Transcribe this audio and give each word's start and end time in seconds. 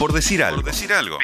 Por 0.00 0.14
decir 0.14 0.42
algo. 0.42 0.62
Por 0.62 0.72
decir 0.72 0.90
algo. 0.94 1.18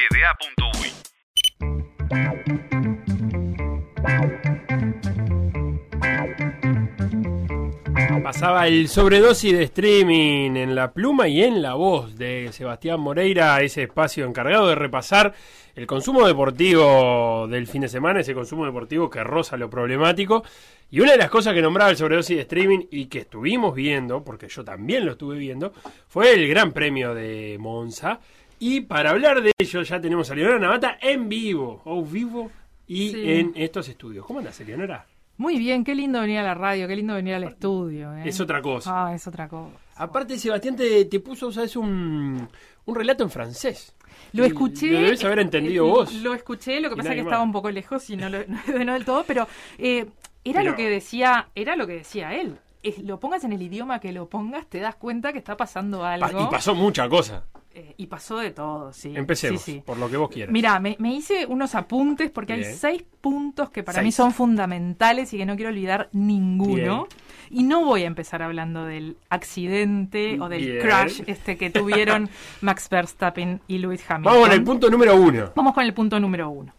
Pasaba 8.22 8.66
el 8.66 8.88
sobredosis 8.88 9.56
de 9.56 9.62
streaming 9.62 10.56
en 10.56 10.74
la 10.74 10.92
pluma 10.92 11.26
y 11.26 11.42
en 11.42 11.62
la 11.62 11.72
voz 11.72 12.18
de 12.18 12.50
Sebastián 12.52 13.00
Moreira, 13.00 13.62
ese 13.62 13.84
espacio 13.84 14.27
encargado 14.27 14.68
de 14.68 14.75
repasar 14.75 15.32
el 15.74 15.86
consumo 15.86 16.27
deportivo 16.27 17.46
del 17.48 17.66
fin 17.66 17.80
de 17.80 17.88
semana, 17.88 18.20
ese 18.20 18.34
consumo 18.34 18.66
deportivo 18.66 19.08
que 19.08 19.24
roza 19.24 19.56
lo 19.56 19.70
problemático. 19.70 20.45
Y 20.90 21.00
una 21.00 21.12
de 21.12 21.18
las 21.18 21.30
cosas 21.30 21.54
que 21.54 21.62
nombraba 21.62 21.90
el 21.90 21.96
sobredosis 21.96 22.36
de 22.36 22.43
streaming 22.43 22.80
y 22.90 23.06
que 23.06 23.20
estuvimos 23.20 23.74
viendo, 23.74 24.22
porque 24.22 24.48
yo 24.48 24.62
también 24.64 25.06
lo 25.06 25.12
estuve 25.12 25.38
viendo, 25.38 25.72
fue 26.08 26.34
el 26.34 26.46
Gran 26.46 26.72
Premio 26.72 27.14
de 27.14 27.56
Monza. 27.58 28.20
Y 28.59 28.80
para 28.80 29.11
hablar 29.11 29.43
de 29.43 29.52
ello 29.59 29.83
ya 29.83 30.01
tenemos 30.01 30.30
a 30.30 30.34
Leonora 30.34 30.59
Navata 30.59 30.98
en 31.01 31.28
vivo, 31.28 31.83
o 31.84 32.02
vivo, 32.02 32.51
y 32.87 33.30
en 33.30 33.52
estos 33.55 33.88
estudios. 33.88 34.24
¿Cómo 34.24 34.38
andas, 34.38 34.59
Leonora? 34.60 35.06
Muy 35.38 35.59
bien, 35.59 35.84
qué 35.84 35.95
lindo 35.95 36.20
venir 36.20 36.38
a 36.38 36.42
la 36.42 36.55
radio, 36.55 36.88
qué 36.88 36.96
lindo 36.96 37.15
venir 37.15 37.34
al 37.34 37.45
estudio. 37.45 38.15
¿eh? 38.15 38.23
Es 38.24 38.41
otra 38.41 38.62
cosa. 38.62 39.09
Ah, 39.09 39.15
es 39.15 39.27
otra 39.27 39.48
cosa. 39.48 39.77
Aparte, 39.96 40.38
Sebastián 40.38 40.77
te, 40.77 41.05
te 41.05 41.20
puso, 41.20 41.52
¿sabes? 41.52 41.77
Un, 41.77 42.48
un 42.87 42.95
relato 42.95 43.23
en 43.23 43.30
francés. 43.30 43.95
Lo 44.32 44.45
escuché. 44.45 44.91
Lo 44.91 45.01
debes 45.01 45.24
haber 45.24 45.41
entendido 45.41 45.87
vos. 45.87 46.15
Lo 46.15 46.32
escuché, 46.32 46.80
lo 46.80 46.88
que 46.88 46.96
pasa 46.96 47.10
es 47.10 47.15
que 47.16 47.20
estaba 47.20 47.43
un 47.43 47.52
poco 47.52 47.70
lejos 47.70 48.09
y 48.09 48.16
no, 48.16 48.30
lo, 48.30 48.38
no, 48.84 48.93
del 48.95 49.04
todo, 49.04 49.24
pero 49.27 49.46
eh, 49.77 50.07
era 50.45 50.62
lo 50.62 50.74
que 50.74 50.88
decía, 50.88 51.48
era 51.54 51.77
lo 51.77 51.87
que 51.87 51.95
decía 51.95 52.34
él. 52.34 52.59
lo 53.02 53.20
pongas 53.20 53.45
en 53.45 53.52
el 53.52 53.60
idioma 53.60 54.01
que 54.01 54.12
lo 54.12 54.29
pongas, 54.30 54.66
te 54.66 54.80
das 54.80 54.95
cuenta 54.96 55.32
que 55.32 55.38
está 55.38 55.57
pasando 55.57 56.04
algo. 56.04 56.41
Y 56.41 56.46
pasó 56.46 56.74
mucha 56.74 57.09
cosa. 57.10 57.45
Eh, 57.79 57.93
y 57.98 58.07
pasó 58.07 58.39
de 58.39 58.53
todo, 58.53 58.91
sí. 58.95 59.12
Empecemos, 59.15 59.62
por 59.85 59.98
lo 59.98 60.09
que 60.09 60.16
vos 60.16 60.30
quieras. 60.30 60.51
Mira, 60.51 60.80
me, 60.80 60.97
hice 61.12 61.45
unos 61.45 61.74
apuntes 61.74 62.30
porque 62.30 62.55
hay 62.55 62.65
seis 62.65 63.05
puntos 63.21 63.68
que 63.68 63.83
para 63.83 64.01
mí 64.01 64.13
son 64.13 64.33
fundamentales 64.33 65.35
y 65.35 65.37
que 65.37 65.45
no 65.45 65.57
quiero 65.57 65.69
olvidar 65.69 66.09
ninguno. 66.13 67.07
Y 67.51 67.65
no 67.65 67.85
voy 67.85 68.05
a 68.05 68.07
empezar 68.07 68.41
hablando 68.41 68.87
del 68.87 69.19
accidente 69.29 70.41
o 70.41 70.49
del 70.49 70.79
crash 70.79 71.21
este 71.27 71.59
que 71.59 71.69
tuvieron 71.69 72.31
Max 72.63 72.89
Verstappen 72.89 73.61
y 73.69 73.77
Lewis 73.77 74.03
Hamilton. 74.09 74.33
Vamos 74.33 74.49
con 74.49 74.53
el 74.53 74.65
punto 74.65 74.91
número 74.91 75.17
uno. 75.17 75.53
Vamos 75.55 75.75
con 75.75 75.85
el 75.85 75.93
punto 75.93 76.19
número 76.19 76.49
uno. 76.49 76.73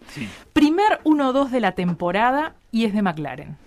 Primer 0.53 0.99
1-2 1.03 1.49
de 1.49 1.59
la 1.59 1.73
temporada 1.73 2.55
y 2.71 2.85
es 2.85 2.93
de 2.95 3.03
McLaren. 3.03 3.66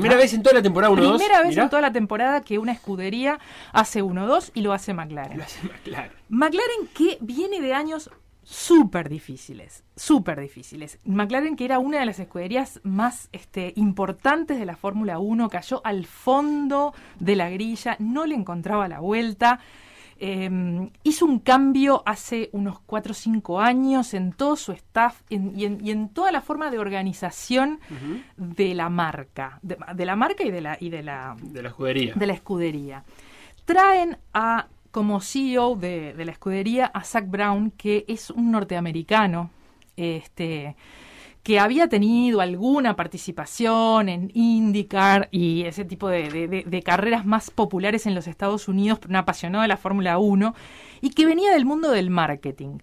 Primera 0.00 0.16
vez 0.16 0.34
en 0.34 0.42
toda 0.42 0.56
la 0.56 0.62
temporada 0.62 0.92
1-2. 0.92 1.16
Primera 1.18 1.42
vez 1.42 1.56
en 1.56 1.68
toda 1.70 1.82
la 1.82 1.92
temporada 1.92 2.40
que 2.40 2.58
una 2.58 2.72
escudería 2.72 3.38
hace 3.72 4.02
1-2 4.02 4.50
y 4.54 4.62
lo 4.62 4.72
hace 4.72 4.92
McLaren. 4.92 5.38
Lo 5.38 5.44
hace 5.44 5.60
McLaren. 5.66 6.12
McLaren 6.28 6.88
que 6.92 7.18
viene 7.20 7.60
de 7.60 7.74
años 7.74 8.10
súper 8.42 9.08
difíciles, 9.08 9.84
súper 9.96 10.40
difíciles. 10.40 10.98
McLaren, 11.04 11.54
que 11.54 11.64
era 11.64 11.78
una 11.78 12.00
de 12.00 12.06
las 12.06 12.18
escuderías 12.18 12.80
más 12.82 13.28
este, 13.30 13.72
importantes 13.76 14.58
de 14.58 14.66
la 14.66 14.76
Fórmula 14.76 15.20
1, 15.20 15.48
cayó 15.48 15.80
al 15.84 16.06
fondo 16.06 16.92
de 17.20 17.36
la 17.36 17.48
grilla, 17.50 17.96
no 18.00 18.26
le 18.26 18.34
encontraba 18.34 18.88
la 18.88 19.00
vuelta. 19.00 19.60
Em, 20.26 20.88
hizo 21.02 21.26
un 21.26 21.38
cambio 21.38 22.02
hace 22.06 22.48
unos 22.52 22.80
4 22.80 23.10
o 23.10 23.14
5 23.14 23.60
años 23.60 24.14
en 24.14 24.32
todo 24.32 24.56
su 24.56 24.72
staff 24.72 25.20
y, 25.28 25.36
en, 25.36 26.08
toda 26.14 26.32
la 26.32 26.40
forma 26.40 26.70
de 26.70 26.78
organización 26.78 27.78
de 28.38 28.74
la 28.74 28.88
marca, 28.88 29.58
de, 29.60 30.06
la 30.06 30.16
marca 30.16 30.42
y 30.42 30.50
de 30.50 30.62
la, 30.62 30.78
y 30.80 30.88
de 30.88 31.02
la, 31.02 31.36
de 31.42 31.60
la 31.60 31.68
escudería. 31.68 32.14
De 32.14 32.26
la 32.26 32.32
escudería. 32.32 33.04
Traen 33.66 34.16
a 34.32 34.68
como 34.90 35.20
CEO 35.20 35.76
de, 35.76 36.14
de 36.14 36.24
la 36.24 36.32
escudería 36.32 36.86
a 36.86 37.04
Zach 37.04 37.28
Brown, 37.28 37.72
que 37.72 38.06
es 38.08 38.30
un 38.30 38.50
norteamericano, 38.50 39.50
este, 39.94 40.74
que 41.44 41.60
había 41.60 41.88
tenido 41.88 42.40
alguna 42.40 42.96
participación 42.96 44.08
en 44.08 44.30
IndyCar 44.32 45.28
y 45.30 45.64
ese 45.64 45.84
tipo 45.84 46.08
de, 46.08 46.82
carreras 46.84 47.26
más 47.26 47.50
populares 47.50 48.06
en 48.06 48.14
los 48.14 48.26
Estados 48.26 48.66
Unidos, 48.66 49.00
un 49.06 49.14
apasionado 49.14 49.60
de 49.60 49.68
la 49.68 49.76
Fórmula 49.76 50.16
1, 50.18 50.54
y 51.02 51.10
que 51.10 51.26
venía 51.26 51.52
del 51.52 51.66
mundo 51.66 51.90
del 51.90 52.08
marketing. 52.08 52.78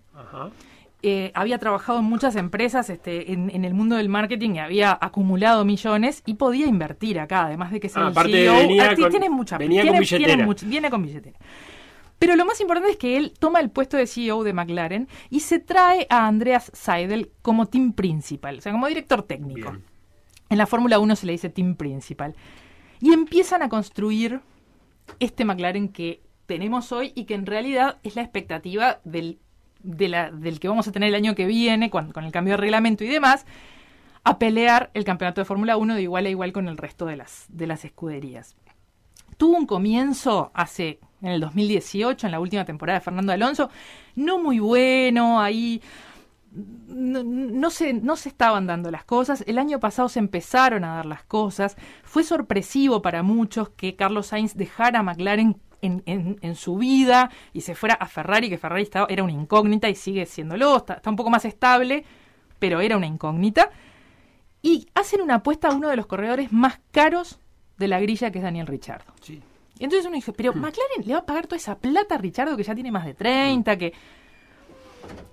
Eh, 1.02 1.32
había 1.34 1.58
trabajado 1.58 1.98
en 1.98 2.06
muchas 2.06 2.36
empresas 2.36 2.92
este, 2.92 3.34
en, 3.34 3.66
el 3.66 3.74
mundo 3.74 3.96
del 3.96 4.10
marketing 4.10 4.52
y 4.52 4.60
había 4.60 4.96
acumulado 5.02 5.66
millones 5.66 6.22
y 6.28 6.36
podía 6.36 6.68
invertir 6.68 7.20
acá, 7.20 7.48
además 7.48 7.72
de 7.72 7.80
que 7.80 7.90
sea 7.90 8.12
ah, 8.16 8.24
Venía 8.24 8.92
ah, 8.92 8.96
tiene 9.10 9.28
mucha, 9.28 9.58
venía 9.58 9.88
con 9.88 9.98
billetera. 9.98 10.46
viene 10.68 10.90
con 10.92 11.02
billetera. 11.02 11.40
Pero 12.22 12.36
lo 12.36 12.46
más 12.46 12.62
importante 12.62 12.92
es 12.92 12.98
que 12.98 13.18
él 13.18 13.34
toma 13.40 13.62
el 13.62 13.72
puesto 13.72 13.98
de 13.98 14.06
CEO 14.06 14.44
de 14.44 14.54
McLaren 14.54 15.08
y 15.32 15.40
se 15.40 15.58
trae 15.58 16.06
a 16.08 16.28
Andreas 16.28 16.70
Seidel 16.72 17.32
como 17.42 17.66
team 17.66 17.94
principal, 17.94 18.60
o 18.60 18.62
sea, 18.62 18.72
como 18.72 18.86
director 18.86 19.24
técnico. 19.24 19.76
En 20.48 20.60
la 20.60 20.68
Fórmula 20.68 21.00
1 21.00 21.16
se 21.16 21.26
le 21.26 21.32
dice 21.32 21.50
team 21.50 21.74
principal. 21.74 22.36
Y 23.00 23.12
empiezan 23.12 23.64
a 23.64 23.70
construir 23.70 24.40
este 25.20 25.46
McLaren 25.46 25.90
que 25.90 26.22
tenemos 26.46 26.92
hoy 26.92 27.12
y 27.16 27.26
que 27.26 27.34
en 27.34 27.48
realidad 27.48 27.98
es 28.04 28.16
la 28.16 28.22
expectativa 28.22 29.02
del, 29.04 29.40
del 29.82 30.60
que 30.60 30.68
vamos 30.68 30.88
a 30.88 30.92
tener 30.92 31.10
el 31.10 31.16
año 31.16 31.34
que 31.34 31.48
viene 31.48 31.90
con, 31.90 32.12
con 32.12 32.24
el 32.24 32.32
cambio 32.32 32.54
de 32.54 32.58
reglamento 32.58 33.04
y 33.04 33.08
demás, 33.08 33.48
a 34.24 34.38
pelear 34.38 34.92
el 34.94 35.06
campeonato 35.06 35.42
de 35.42 35.46
Fórmula 35.46 35.76
1 35.76 35.96
de 35.96 36.04
igual 36.04 36.28
a 36.28 36.30
igual 36.30 36.54
con 36.54 36.68
el 36.68 36.78
resto 36.78 37.08
de 37.08 37.16
las, 37.16 37.48
de 37.50 37.66
las 37.66 37.84
escuderías. 37.84 38.56
Tuvo 39.38 39.58
un 39.58 39.66
comienzo 39.66 40.52
hace 40.54 41.00
en 41.22 41.32
el 41.32 41.42
2018, 41.42 42.28
en 42.28 42.32
la 42.32 42.40
última 42.40 42.66
temporada 42.66 43.00
de 43.00 43.06
Fernando 43.06 43.32
Alonso, 43.32 43.70
no 44.16 44.40
muy 44.40 44.60
bueno, 44.60 45.40
ahí 45.42 45.82
no, 46.54 47.70
se, 47.70 47.94
no 47.94 48.16
se 48.16 48.30
estaban 48.30 48.68
dando 48.68 48.92
las 48.92 49.06
cosas, 49.06 49.44
el 49.48 49.58
año 49.58 49.80
pasado 49.80 50.10
se 50.10 50.20
empezaron 50.20 50.84
a 50.84 50.96
dar 50.96 51.06
las 51.06 51.24
cosas, 51.24 51.78
fue 52.04 52.24
sorpresivo 52.24 53.02
para 53.02 53.24
muchos 53.24 53.70
que 53.70 53.96
Carlos 53.96 54.28
Sainz 54.28 54.56
dejara 54.56 55.00
a 55.00 55.04
McLaren 55.04 55.58
en, 55.82 56.04
en, 56.06 56.56
su 56.56 56.78
vida 56.78 57.32
y 57.54 57.62
se 57.62 57.74
fuera 57.74 57.96
a 57.96 58.06
Ferrari, 58.08 58.50
que 58.50 58.58
Ferrari 58.58 58.84
estaba, 58.84 59.08
era 59.10 59.24
una 59.24 59.34
incógnita 59.34 59.90
y 59.90 59.96
sigue 59.96 60.26
siéndolo, 60.26 60.78
está, 60.78 60.96
está 60.96 61.10
un 61.10 61.16
poco 61.16 61.30
más 61.30 61.46
estable, 61.46 62.04
pero 62.60 62.82
era 62.82 62.98
una 62.98 63.08
incógnita. 63.08 63.72
Y 64.62 64.88
hacen 64.94 65.22
una 65.22 65.36
apuesta 65.36 65.70
a 65.70 65.74
uno 65.74 65.90
de 65.90 65.96
los 65.96 66.06
corredores 66.06 66.54
más 66.54 66.80
caros 66.92 67.40
de 67.80 67.88
la 67.88 68.00
grilla, 68.00 68.30
que 68.30 68.38
es 68.38 68.44
Daniel 68.44 68.68
Richardo. 68.68 69.12
Sí. 69.22 69.42
Entonces 69.80 70.06
uno 70.06 70.16
dice, 70.16 70.34
pero 70.34 70.54
hmm. 70.54 70.60
McLaren 70.60 71.06
le 71.06 71.14
va 71.14 71.20
a 71.20 71.26
pagar 71.26 71.48
toda 71.48 71.58
esa 71.58 71.78
plata 71.78 72.16
a 72.16 72.18
Richardo 72.18 72.56
que 72.56 72.64
ya 72.64 72.76
tiene 72.76 72.92
más 72.92 73.06
de 73.06 73.14
30, 73.14 73.78
que 73.78 73.94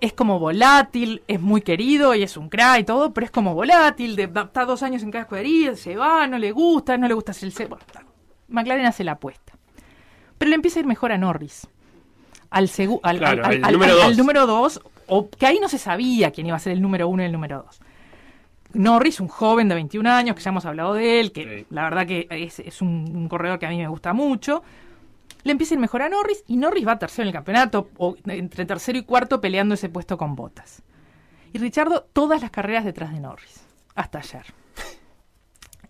es 0.01 0.13
como 0.13 0.39
volátil, 0.39 1.23
es 1.27 1.39
muy 1.39 1.61
querido 1.61 2.15
y 2.15 2.23
es 2.23 2.37
un 2.37 2.49
crack 2.49 2.79
y 2.79 2.83
todo, 2.83 3.13
pero 3.13 3.25
es 3.25 3.31
como 3.31 3.53
volátil, 3.53 4.15
de, 4.15 4.23
está 4.23 4.65
dos 4.65 4.83
años 4.83 5.03
en 5.03 5.11
cada 5.11 5.23
escudería, 5.23 5.75
se 5.75 5.95
va, 5.95 6.25
no 6.27 6.37
le 6.37 6.51
gusta, 6.51 6.97
no 6.97 7.07
le 7.07 7.13
gusta 7.13 7.33
el 7.41 7.51
C. 7.51 7.67
McLaren 8.47 8.85
hace 8.85 9.03
la 9.03 9.13
apuesta. 9.13 9.53
Pero 10.37 10.49
le 10.49 10.55
empieza 10.55 10.79
a 10.79 10.81
ir 10.81 10.87
mejor 10.87 11.11
a 11.11 11.17
Norris. 11.17 11.67
Al, 12.49 12.69
al, 13.03 14.17
número 14.17 14.47
dos, 14.47 14.81
o 15.05 15.29
que 15.29 15.45
ahí 15.45 15.59
no 15.59 15.69
se 15.69 15.77
sabía 15.77 16.31
quién 16.31 16.47
iba 16.47 16.55
a 16.55 16.59
ser 16.59 16.73
el 16.73 16.81
número 16.81 17.07
uno 17.07 17.21
y 17.21 17.27
el 17.27 17.31
número 17.31 17.63
dos. 17.63 17.79
Norris, 18.73 19.19
un 19.19 19.27
joven 19.27 19.67
de 19.67 19.75
21 19.75 20.09
años, 20.09 20.35
que 20.35 20.41
ya 20.41 20.49
hemos 20.49 20.65
hablado 20.65 20.93
de 20.93 21.19
él, 21.19 21.31
que 21.31 21.65
la 21.69 21.83
verdad 21.83 22.05
que 22.05 22.27
es, 22.29 22.81
un, 22.81 23.27
corredor 23.27 23.59
que 23.59 23.65
a 23.65 23.69
mí 23.69 23.77
me 23.77 23.87
gusta 23.87 24.13
mucho. 24.13 24.63
Le 25.43 25.51
empieza 25.51 25.73
a 25.73 25.75
ir 25.75 25.79
mejor 25.79 26.01
a 26.01 26.09
Norris 26.09 26.43
y 26.47 26.57
Norris 26.57 26.87
va 26.87 26.99
tercero 26.99 27.23
en 27.23 27.27
el 27.29 27.33
campeonato, 27.33 27.89
o 27.97 28.15
entre 28.25 28.65
tercero 28.65 28.97
y 28.97 29.03
cuarto 29.03 29.41
peleando 29.41 29.75
ese 29.75 29.89
puesto 29.89 30.17
con 30.17 30.35
botas. 30.35 30.83
Y 31.53 31.57
Richardo, 31.57 32.07
todas 32.13 32.41
las 32.41 32.51
carreras 32.51 32.85
detrás 32.85 33.11
de 33.11 33.19
Norris, 33.19 33.63
hasta 33.95 34.19
ayer. 34.19 34.45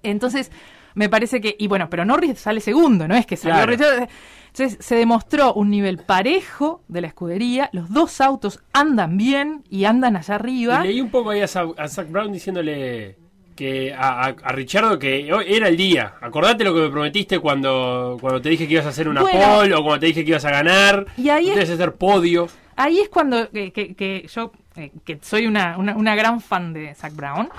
Entonces, 0.04 0.52
me 0.96 1.10
parece 1.10 1.42
que, 1.42 1.56
y 1.58 1.68
bueno, 1.68 1.90
pero 1.90 2.06
Norris 2.06 2.40
sale 2.40 2.62
segundo, 2.62 3.08
¿no? 3.08 3.16
Es 3.16 3.26
que 3.26 3.38
salió 3.38 3.66
Richardo. 3.66 4.08
Entonces 4.50 4.84
se 4.84 4.96
demostró 4.96 5.54
un 5.54 5.70
nivel 5.70 6.00
parejo 6.00 6.82
de 6.88 7.02
la 7.02 7.08
escudería, 7.08 7.70
los 7.72 7.92
dos 7.94 8.20
autos 8.20 8.60
andan 8.74 9.18
bien 9.18 9.64
y 9.70 9.86
andan 9.86 10.16
allá 10.16 10.36
arriba. 10.36 10.82
Y 10.84 10.88
leí 10.88 11.02
un 11.02 11.12
poco 11.12 11.30
ahí 11.30 11.42
a, 11.42 11.48
Zach 11.48 12.10
Brown 12.10 12.32
diciéndole 12.32 13.16
que 13.56 13.94
a, 13.94 14.26
a, 14.26 14.52
Richardo 14.52 14.98
que 14.98 15.32
hoy 15.32 15.46
era 15.48 15.68
el 15.68 15.78
día. 15.78 16.16
Acordate 16.22 16.64
lo 16.64 16.74
que 16.74 16.82
me 16.82 16.90
prometiste 16.90 17.40
cuando, 17.40 18.18
cuando 18.20 18.42
te 18.42 18.50
dije 18.50 18.68
que 18.68 18.74
ibas 18.74 18.86
a 18.88 18.90
hacer 18.90 19.08
una 19.08 19.22
pole 19.22 19.74
o 19.76 19.84
cuando 19.84 20.00
te 20.00 20.08
dije 20.08 20.24
que 20.24 20.32
ibas 20.32 20.46
a 20.46 20.52
ganar. 20.52 21.06
Y 21.16 21.30
ahí 21.30 21.52
es, 21.52 21.70
a 21.70 21.74
hacer 21.74 21.94
podio. 21.94 22.48
Ahí 22.76 23.00
es 23.00 23.10
cuando 23.10 23.50
que, 23.52 24.26
yo, 24.34 24.52
eh, 24.78 24.92
que 25.06 25.20
soy 25.22 25.46
una, 25.46 25.78
una, 25.78 25.96
una 25.96 26.16
gran 26.16 26.42
fan 26.42 26.74
de 26.74 26.96
Zach 26.96 27.14
Brown, 27.14 27.50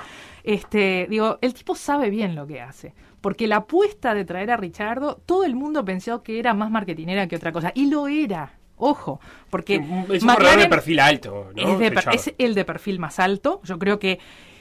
este, 0.42 1.06
digo, 1.08 1.38
el 1.40 1.54
tipo 1.54 1.76
sabe 1.76 2.10
bien 2.10 2.34
lo 2.34 2.46
que 2.46 2.60
hace 2.60 2.94
porque 3.20 3.46
la 3.46 3.56
apuesta 3.56 4.14
de 4.14 4.24
traer 4.24 4.50
a 4.50 4.56
Richardo, 4.56 5.20
todo 5.26 5.44
el 5.44 5.54
mundo 5.54 5.84
pensó 5.84 6.22
que 6.22 6.38
era 6.38 6.54
más 6.54 6.70
marketinera 6.70 7.26
que 7.28 7.36
otra 7.36 7.52
cosa, 7.52 7.72
y 7.74 7.86
lo 7.86 8.08
era. 8.08 8.54
Ojo, 8.76 9.20
porque 9.50 9.74
es 9.74 10.22
un 10.22 10.28
de 10.28 10.68
perfil 10.68 11.00
alto, 11.00 11.50
es, 11.54 12.34
el 12.38 12.54
de 12.54 12.64
perfil 12.64 12.98
más 12.98 13.18
alto. 13.18 13.60
Yo 13.62 13.78
creo 13.78 13.98
que 13.98 14.18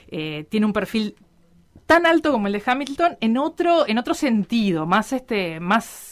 eh, 0.08 0.44
tiene 0.50 0.66
un 0.66 0.74
perfil 0.74 1.16
tan 1.86 2.04
alto 2.04 2.30
como 2.30 2.46
el 2.46 2.52
de 2.52 2.62
Hamilton 2.64 3.16
en 3.20 3.38
otro 3.38 3.88
en 3.88 3.96
otro 3.98 4.12
sentido, 4.12 4.84
más 4.84 5.12
este 5.14 5.58
más 5.58 6.09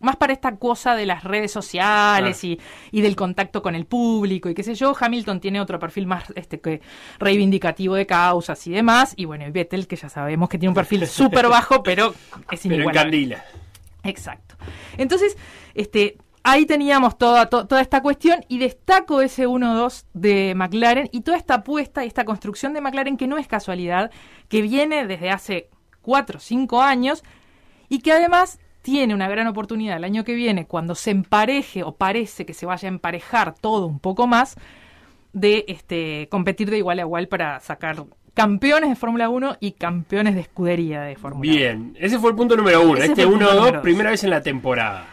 más 0.00 0.16
para 0.16 0.32
esta 0.32 0.56
cosa 0.56 0.94
de 0.94 1.06
las 1.06 1.24
redes 1.24 1.52
sociales 1.52 2.42
y, 2.42 2.58
y, 2.90 3.00
del 3.00 3.16
contacto 3.16 3.62
con 3.62 3.74
el 3.74 3.86
público 3.86 4.48
y 4.48 4.54
qué 4.54 4.62
sé 4.62 4.74
yo. 4.74 4.94
Hamilton 4.98 5.40
tiene 5.40 5.60
otro 5.60 5.78
perfil 5.78 6.06
más 6.06 6.24
este 6.34 6.60
que 6.60 6.80
reivindicativo 7.18 7.94
de 7.94 8.06
causas 8.06 8.66
y 8.66 8.72
demás. 8.72 9.14
Y 9.16 9.26
bueno, 9.26 9.46
y 9.46 9.50
Vettel, 9.50 9.86
que 9.86 9.96
ya 9.96 10.08
sabemos 10.08 10.48
que 10.48 10.58
tiene 10.58 10.70
un 10.70 10.74
perfil 10.74 11.06
súper 11.06 11.48
bajo, 11.48 11.82
pero 11.82 12.14
es 12.50 12.64
inigualable. 12.64 13.38
Exacto. 14.02 14.56
Entonces, 14.96 15.36
este, 15.74 16.16
ahí 16.42 16.66
teníamos 16.66 17.18
toda, 17.18 17.48
toda 17.48 17.80
esta 17.80 18.02
cuestión 18.02 18.44
y 18.48 18.58
destaco 18.58 19.20
ese 19.20 19.46
1-2 19.46 20.04
de 20.14 20.54
McLaren 20.54 21.08
y 21.12 21.20
toda 21.20 21.36
esta 21.36 21.54
apuesta 21.54 22.04
y 22.04 22.08
esta 22.08 22.24
construcción 22.24 22.72
de 22.72 22.80
McLaren 22.80 23.16
que 23.16 23.26
no 23.26 23.38
es 23.38 23.46
casualidad, 23.46 24.10
que 24.48 24.62
viene 24.62 25.06
desde 25.06 25.30
hace 25.30 25.68
4 26.02 26.38
o 26.38 26.40
5 26.40 26.82
años 26.82 27.22
y 27.88 28.00
que 28.00 28.12
además 28.12 28.58
tiene 28.82 29.14
una 29.14 29.28
gran 29.28 29.46
oportunidad 29.46 29.96
el 29.96 30.04
año 30.04 30.24
que 30.24 30.34
viene, 30.34 30.66
cuando 30.66 30.94
se 30.94 31.10
empareje 31.10 31.82
o 31.82 31.94
parece 31.96 32.46
que 32.46 32.54
se 32.54 32.66
vaya 32.66 32.88
a 32.88 32.92
emparejar 32.92 33.54
todo 33.54 33.86
un 33.86 33.98
poco 33.98 34.26
más, 34.26 34.56
de 35.32 35.64
este, 35.68 36.28
competir 36.30 36.70
de 36.70 36.78
igual 36.78 36.98
a 36.98 37.02
igual 37.02 37.28
para 37.28 37.60
sacar 37.60 38.04
campeones 38.34 38.90
de 38.90 38.96
Fórmula 38.96 39.28
1 39.28 39.58
y 39.60 39.72
campeones 39.72 40.34
de 40.34 40.40
escudería 40.40 41.02
de 41.02 41.16
Fórmula 41.16 41.50
1. 41.50 41.58
Bien, 41.58 41.96
ese 41.98 42.18
fue 42.18 42.30
el 42.30 42.36
punto 42.36 42.56
número 42.56 42.82
uno. 42.82 43.00
este 43.00 43.26
1-2, 43.26 43.80
primera 43.80 44.10
vez 44.10 44.24
en 44.24 44.30
la 44.30 44.42
temporada. 44.42 45.06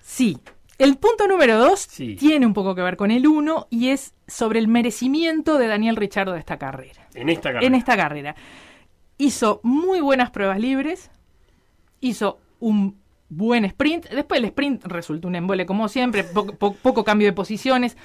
Sí, 0.00 0.38
el 0.78 0.96
punto 0.96 1.28
número 1.28 1.58
dos 1.58 1.86
tiene 1.86 2.46
un 2.46 2.52
poco 2.52 2.74
que 2.74 2.82
ver 2.82 2.96
con 2.96 3.10
el 3.10 3.26
uno 3.26 3.68
y 3.70 3.90
es 3.90 4.14
sobre 4.26 4.58
el 4.58 4.68
merecimiento 4.68 5.56
de 5.56 5.68
Daniel 5.68 5.96
Richardo 5.96 6.32
de 6.32 6.40
esta 6.40 6.58
carrera. 6.58 7.06
En 7.14 7.28
esta 7.28 7.50
carrera. 7.50 7.66
En 7.66 7.74
esta 7.74 7.96
carrera. 7.96 8.36
Hizo 9.16 9.60
muy 9.62 10.00
buenas 10.00 10.30
pruebas 10.30 10.58
libres, 10.58 11.10
hizo 12.00 12.40
un 12.58 13.03
buen 13.36 13.64
sprint, 13.64 14.08
después 14.08 14.38
el 14.38 14.46
sprint 14.46 14.84
resultó 14.84 15.28
un 15.28 15.34
embole 15.34 15.66
como 15.66 15.88
siempre, 15.88 16.24
poco, 16.24 17.04
cambio 17.04 17.26
de 17.26 17.32
posiciones, 17.32 17.96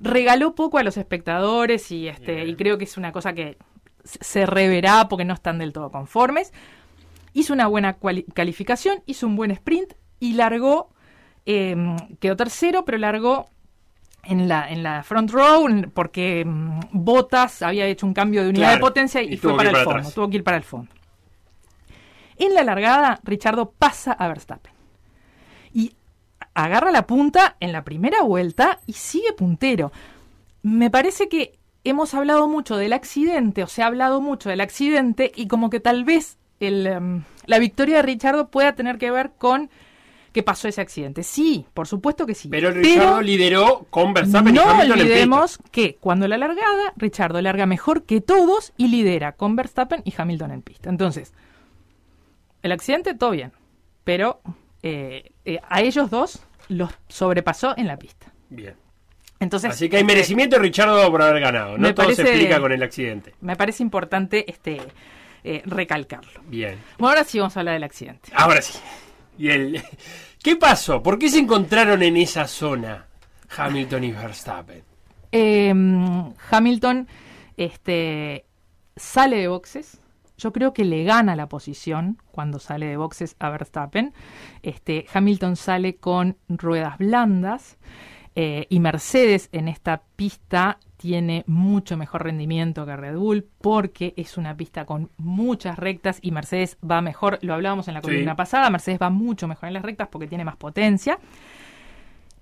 regaló 0.00 0.54
poco 0.54 0.78
a 0.78 0.82
los 0.82 0.96
espectadores 0.96 1.90
y, 1.90 2.08
este, 2.08 2.44
y 2.46 2.54
creo 2.54 2.78
que 2.78 2.84
es 2.84 2.96
una 2.96 3.12
cosa 3.12 3.32
que 3.32 3.56
se 4.04 4.46
reverá 4.46 5.08
porque 5.08 5.24
no 5.24 5.34
están 5.34 5.58
del 5.58 5.72
todo 5.72 5.90
conformes. 5.90 6.52
Hizo 7.32 7.52
una 7.52 7.66
buena 7.66 7.98
calificación, 8.34 9.02
hizo 9.06 9.26
un 9.26 9.36
buen 9.36 9.50
sprint 9.50 9.92
y 10.20 10.34
largó 10.34 10.90
Em, 11.48 11.96
quedó 12.18 12.34
tercero, 12.34 12.84
pero 12.84 12.98
largó 12.98 13.48
en 14.24 14.48
la, 14.48 14.68
en 14.68 14.82
la 14.82 15.04
front 15.04 15.30
row 15.30 15.68
porque 15.94 16.40
em, 16.40 16.80
Botas 16.90 17.62
había 17.62 17.86
hecho 17.86 18.04
un 18.04 18.12
cambio 18.12 18.42
de 18.42 18.50
unidad 18.50 18.74
de 18.74 18.80
potencia 18.80 19.22
y, 19.22 19.36
fue 19.36 19.56
para 19.56 19.70
el 19.70 19.76
fondo, 19.76 20.10
tuvo 20.10 20.28
que 20.28 20.38
ir 20.38 20.44
para 20.44 20.56
el 20.56 20.64
fondo. 20.64 20.90
En 22.38 22.54
la 22.54 22.64
largada, 22.64 23.20
Richardo 23.24 23.70
pasa 23.70 24.12
a 24.12 24.28
Verstappen 24.28 24.72
y 25.72 25.94
agarra 26.54 26.90
la 26.90 27.06
punta 27.06 27.56
en 27.60 27.72
la 27.72 27.84
primera 27.84 28.22
vuelta 28.22 28.80
y 28.86 28.94
sigue 28.94 29.32
puntero. 29.32 29.92
Me 30.62 30.90
parece 30.90 31.28
que 31.28 31.58
hemos 31.84 32.14
hablado 32.14 32.48
mucho 32.48 32.76
del 32.76 32.92
accidente, 32.92 33.62
o 33.62 33.66
se 33.66 33.82
ha 33.82 33.86
hablado 33.86 34.20
mucho 34.20 34.48
del 34.48 34.60
accidente 34.60 35.32
y 35.34 35.48
como 35.48 35.70
que 35.70 35.80
tal 35.80 36.04
vez 36.04 36.38
el, 36.60 36.86
em, 36.86 37.22
la 37.46 37.58
victoria 37.58 37.96
de 37.96 38.02
Richardo 38.02 38.48
pueda 38.48 38.74
tener 38.74 38.98
que 38.98 39.10
ver 39.10 39.32
con 39.38 39.70
¿Qué 40.36 40.42
pasó 40.42 40.68
ese 40.68 40.82
accidente. 40.82 41.22
Sí, 41.22 41.64
por 41.72 41.88
supuesto 41.88 42.26
que 42.26 42.34
sí. 42.34 42.48
Pero 42.50 42.70
Richardo 42.70 43.22
lideró 43.22 43.86
con 43.88 44.12
Verstappen 44.12 44.52
no 44.52 44.84
y 44.84 44.90
olvidemos 44.90 45.58
que 45.70 45.96
cuando 45.98 46.28
la 46.28 46.36
largada, 46.36 46.92
Richardo 46.94 47.40
larga 47.40 47.64
mejor 47.64 48.02
que 48.02 48.20
todos 48.20 48.74
y 48.76 48.88
lidera 48.88 49.32
con 49.32 49.56
Verstappen 49.56 50.02
y 50.04 50.12
Hamilton 50.14 50.50
en 50.50 50.60
pista. 50.60 50.90
Entonces, 50.90 51.32
el 52.62 52.72
accidente, 52.72 53.14
todo 53.14 53.30
bien. 53.30 53.52
Pero 54.04 54.40
eh, 54.82 55.32
eh, 55.44 55.60
a 55.68 55.82
ellos 55.82 56.10
dos 56.10 56.42
los 56.68 56.90
sobrepasó 57.08 57.74
en 57.76 57.86
la 57.86 57.98
pista. 57.98 58.32
Bien. 58.50 58.74
Entonces, 59.38 59.70
Así 59.70 59.88
que 59.88 59.98
hay 59.98 60.04
merecimiento 60.04 60.56
de 60.56 60.62
Richardo 60.62 61.10
por 61.10 61.20
haber 61.22 61.40
ganado. 61.40 61.76
No 61.76 61.94
todo 61.94 62.10
se 62.12 62.22
explica 62.22 62.58
con 62.60 62.72
el 62.72 62.82
accidente. 62.82 63.34
Me 63.40 63.54
parece 63.56 63.82
importante 63.82 64.50
este 64.50 64.80
eh, 65.44 65.62
recalcarlo. 65.66 66.40
Bien. 66.48 66.78
Bueno, 66.98 67.10
ahora 67.10 67.24
sí 67.24 67.38
vamos 67.38 67.56
a 67.56 67.60
hablar 67.60 67.74
del 67.74 67.84
accidente. 67.84 68.30
Ahora 68.34 68.62
sí. 68.62 68.78
Y 69.38 69.50
el, 69.50 69.82
¿Qué 70.46 70.54
pasó? 70.54 71.02
¿Por 71.02 71.18
qué 71.18 71.28
se 71.28 71.40
encontraron 71.40 72.04
en 72.04 72.16
esa 72.16 72.46
zona 72.46 73.06
Hamilton 73.56 74.04
y 74.04 74.12
Verstappen? 74.12 74.82
Em, 75.32 76.32
Hamilton 76.50 77.08
este, 77.56 78.44
sale 78.94 79.38
de 79.38 79.48
boxes. 79.48 79.98
Yo 80.38 80.52
creo 80.52 80.72
que 80.72 80.84
le 80.84 81.04
gana 81.04 81.36
la 81.36 81.48
posición 81.48 82.18
cuando 82.30 82.58
sale 82.58 82.86
de 82.86 82.96
boxes 82.96 83.36
a 83.38 83.50
Verstappen. 83.50 84.12
Este, 84.62 85.06
Hamilton 85.12 85.56
sale 85.56 85.96
con 85.96 86.36
ruedas 86.48 86.98
blandas 86.98 87.78
eh, 88.38 88.66
y 88.68 88.80
Mercedes 88.80 89.48
en 89.52 89.66
esta 89.66 90.02
pista 90.14 90.78
tiene 90.98 91.42
mucho 91.46 91.96
mejor 91.96 92.24
rendimiento 92.24 92.84
que 92.84 92.96
Red 92.96 93.16
Bull 93.16 93.48
porque 93.62 94.12
es 94.18 94.36
una 94.36 94.54
pista 94.54 94.84
con 94.84 95.10
muchas 95.16 95.78
rectas 95.78 96.18
y 96.20 96.32
Mercedes 96.32 96.76
va 96.88 97.00
mejor, 97.00 97.38
lo 97.40 97.54
hablábamos 97.54 97.88
en 97.88 97.94
la 97.94 98.02
columna 98.02 98.36
pasada, 98.36 98.68
Mercedes 98.68 98.98
va 99.00 99.08
mucho 99.08 99.48
mejor 99.48 99.68
en 99.68 99.74
las 99.74 99.82
rectas 99.82 100.08
porque 100.08 100.26
tiene 100.26 100.44
más 100.44 100.56
potencia. 100.56 101.18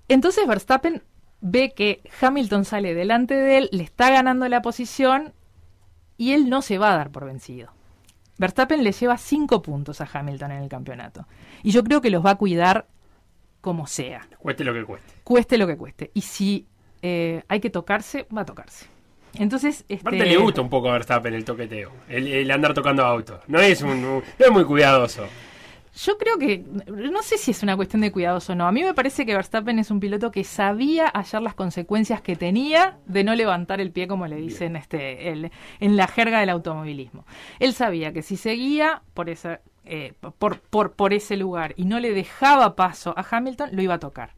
Entonces 0.09 0.45
Verstappen 0.45 1.01
ve 1.39 1.73
que 1.73 2.01
Hamilton 2.21 2.65
sale 2.65 2.93
delante 2.93 3.33
de 3.33 3.57
él, 3.57 3.69
le 3.71 3.83
está 3.83 4.09
ganando 4.09 4.47
la 4.49 4.61
posición 4.61 5.33
y 6.17 6.33
él 6.33 6.49
no 6.49 6.61
se 6.61 6.77
va 6.77 6.93
a 6.93 6.97
dar 6.97 7.11
por 7.11 7.25
vencido. 7.25 7.74
Verstappen 8.37 8.83
le 8.83 8.91
lleva 8.91 9.17
cinco 9.17 9.61
puntos 9.61 10.01
a 10.01 10.09
Hamilton 10.11 10.51
en 10.51 10.63
el 10.63 10.69
campeonato. 10.69 11.27
Y 11.63 11.71
yo 11.71 11.83
creo 11.83 12.01
que 12.01 12.09
los 12.09 12.25
va 12.25 12.31
a 12.31 12.35
cuidar 12.35 12.87
como 13.61 13.87
sea. 13.87 14.27
Cueste 14.37 14.63
lo 14.63 14.73
que 14.73 14.83
cueste. 14.83 15.13
Cueste 15.23 15.57
lo 15.57 15.67
que 15.67 15.77
cueste. 15.77 16.11
Y 16.13 16.21
si 16.21 16.67
eh, 17.01 17.43
hay 17.47 17.59
que 17.59 17.69
tocarse, 17.69 18.27
va 18.35 18.41
a 18.41 18.45
tocarse. 18.45 18.87
Entonces, 19.37 19.85
este... 19.87 20.07
Aparte 20.07 20.25
le 20.25 20.37
gusta 20.37 20.61
un 20.61 20.69
poco 20.69 20.89
a 20.89 20.93
Verstappen 20.93 21.33
el 21.33 21.43
toqueteo, 21.43 21.91
el, 22.07 22.49
andar 22.51 22.73
tocando 22.73 23.03
autos. 23.03 23.41
No 23.47 23.59
es, 23.59 23.81
un, 23.81 24.23
es 24.37 24.51
muy 24.51 24.63
cuidadoso. 24.63 25.27
Yo 25.95 26.17
creo 26.17 26.37
que, 26.37 26.65
no 26.87 27.23
sé 27.23 27.37
si 27.37 27.51
es 27.51 27.63
una 27.63 27.77
cuestión 27.77 28.01
de 28.01 28.11
cuidadoso 28.11 28.51
o 28.51 28.55
no. 28.55 28.67
A 28.67 28.71
mí 28.73 28.83
me 28.83 28.93
parece 28.93 29.25
que 29.25 29.33
Verstappen 29.33 29.79
es 29.79 29.91
un 29.91 30.01
piloto 30.01 30.29
que 30.29 30.43
sabía 30.43 31.07
hallar 31.07 31.41
las 31.41 31.53
consecuencias 31.53 32.21
que 32.21 32.35
tenía 32.35 32.97
de 33.05 33.23
no 33.23 33.33
levantar 33.33 33.79
el 33.79 33.91
pie, 33.91 34.05
como 34.05 34.27
le 34.27 34.35
dicen 34.35 34.75
este, 34.75 35.29
en 35.29 35.95
la 35.95 36.07
jerga 36.07 36.41
del 36.41 36.49
automovilismo. 36.49 37.25
Él 37.59 37.73
sabía 37.73 38.11
que 38.11 38.23
si 38.23 38.35
seguía 38.35 39.03
por, 39.13 39.29
esa, 39.29 39.61
eh, 39.85 40.13
por, 40.37 40.59
por, 40.59 40.91
por 40.91 41.13
ese 41.13 41.37
lugar 41.37 41.73
y 41.77 41.85
no 41.85 42.01
le 42.01 42.11
dejaba 42.11 42.75
paso 42.75 43.13
a 43.17 43.25
Hamilton, 43.29 43.69
lo 43.71 43.81
iba 43.81 43.93
a 43.93 43.99
tocar. 43.99 44.31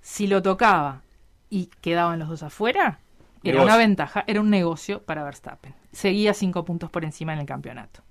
Si 0.00 0.26
lo 0.26 0.42
tocaba 0.42 1.02
y 1.48 1.66
quedaban 1.80 2.18
los 2.18 2.28
dos 2.28 2.42
afuera, 2.42 2.98
era 3.44 3.62
una 3.62 3.76
ventaja, 3.76 4.24
era 4.26 4.40
un 4.40 4.50
negocio 4.50 5.02
para 5.02 5.22
Verstappen. 5.22 5.74
Seguía 5.92 6.34
cinco 6.34 6.64
puntos 6.64 6.90
por 6.90 7.04
encima 7.04 7.34
en 7.34 7.38
el 7.38 7.46
campeonato. 7.46 8.02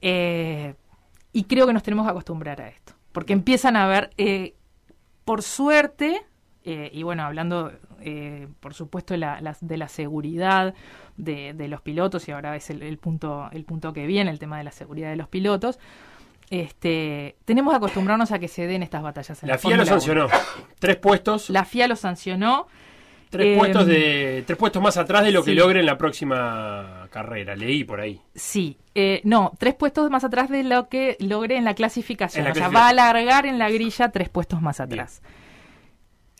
Eh, 0.00 0.74
y 1.32 1.44
creo 1.44 1.66
que 1.66 1.72
nos 1.72 1.82
tenemos 1.82 2.06
que 2.06 2.10
acostumbrar 2.10 2.60
a 2.60 2.68
esto, 2.68 2.94
porque 3.12 3.32
empiezan 3.32 3.76
a 3.76 3.86
ver, 3.86 4.10
eh, 4.16 4.54
por 5.24 5.42
suerte, 5.42 6.22
eh, 6.64 6.90
y 6.92 7.02
bueno, 7.02 7.24
hablando 7.24 7.72
por 8.60 8.72
supuesto 8.72 9.12
de 9.12 9.18
la, 9.18 9.56
de 9.60 9.76
la 9.76 9.88
seguridad 9.88 10.74
de, 11.18 11.68
los 11.68 11.82
pilotos, 11.82 12.26
y 12.28 12.32
ahora 12.32 12.56
es 12.56 12.70
el, 12.70 12.98
punto, 12.98 13.48
el 13.52 13.64
punto 13.64 13.92
que 13.92 14.06
viene, 14.06 14.30
el 14.30 14.38
tema 14.38 14.56
de 14.58 14.64
la 14.64 14.72
seguridad 14.72 15.10
de 15.10 15.16
los 15.16 15.28
pilotos, 15.28 15.78
este, 16.50 17.36
tenemos 17.44 17.72
que 17.72 17.76
acostumbrarnos 17.76 18.32
a 18.32 18.40
que 18.40 18.48
se 18.48 18.66
den 18.66 18.82
estas 18.82 19.02
batallas. 19.02 19.40
En 19.42 19.50
la, 19.50 19.58
FIA 19.58 19.76
lo 19.76 19.86
sancionó. 19.86 20.26
Tres 20.80 20.96
puestos. 20.96 21.48
La 21.48 21.64
FIA 21.64 21.86
lo 21.86 21.96
sancionó. 21.96 22.66
Tres, 23.30 23.56
puestos 23.56 23.86
de, 23.86 24.42
tres 24.44 24.58
puestos 24.58 24.82
más 24.82 24.96
atrás 24.96 25.24
de 25.24 25.30
lo 25.30 25.44
que 25.44 25.54
logre 25.54 25.80
en 25.80 25.86
la 25.86 25.96
próxima 25.96 27.06
carrera. 27.10 27.54
Leí 27.54 27.84
por 27.84 28.00
ahí. 28.00 28.20
Sí. 28.34 28.76
Eh, 28.94 29.20
no, 29.22 29.52
tres 29.56 29.74
puestos 29.76 30.10
más 30.10 30.24
atrás 30.24 30.50
de 30.50 30.64
lo 30.64 30.88
que 30.88 31.16
logre 31.20 31.56
en 31.56 31.64
la 31.64 31.74
clasificación. 31.74 32.46
o 32.48 32.54
sea, 32.54 32.68
va 32.68 32.86
a 32.86 32.88
alargar 32.88 33.46
en 33.46 33.58
la 33.58 33.70
grilla 33.70 34.10
tres 34.10 34.28
puestos 34.28 34.60
más 34.60 34.80
atrás. 34.80 35.22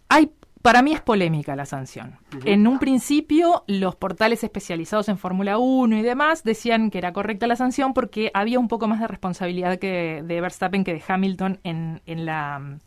Hay 0.09 0.33
para 0.63 0.83
mí 0.83 0.93
es 0.93 1.01
polémica 1.01 1.57
la 1.57 1.65
sanción. 1.65 2.19
En 2.45 2.67
un 2.67 2.79
principio, 2.79 3.65
los 3.67 3.97
portales 3.97 4.45
especializados 4.45 5.09
en 5.09 5.17
Fórmula 5.17 5.57
1 5.57 5.97
y 5.97 6.03
demás 6.03 6.45
decían 6.45 6.91
que 6.91 6.99
era 6.99 7.15
correcta 7.15 7.47
la 7.47 7.57
sanción 7.57 7.95
porque 7.95 8.31
había 8.35 8.59
un 8.59 8.69
poco 8.69 8.87
más 8.87 9.01
de 9.01 9.07
responsabilidad 9.07 9.79
que 9.79 10.23
de 10.23 10.41
Verstappen 10.41 10.85
que 10.85 10.93
de 10.93 11.03
Hamilton 11.07 11.61
en, 11.65 12.03
en, 12.05 12.27
la, 12.27 12.79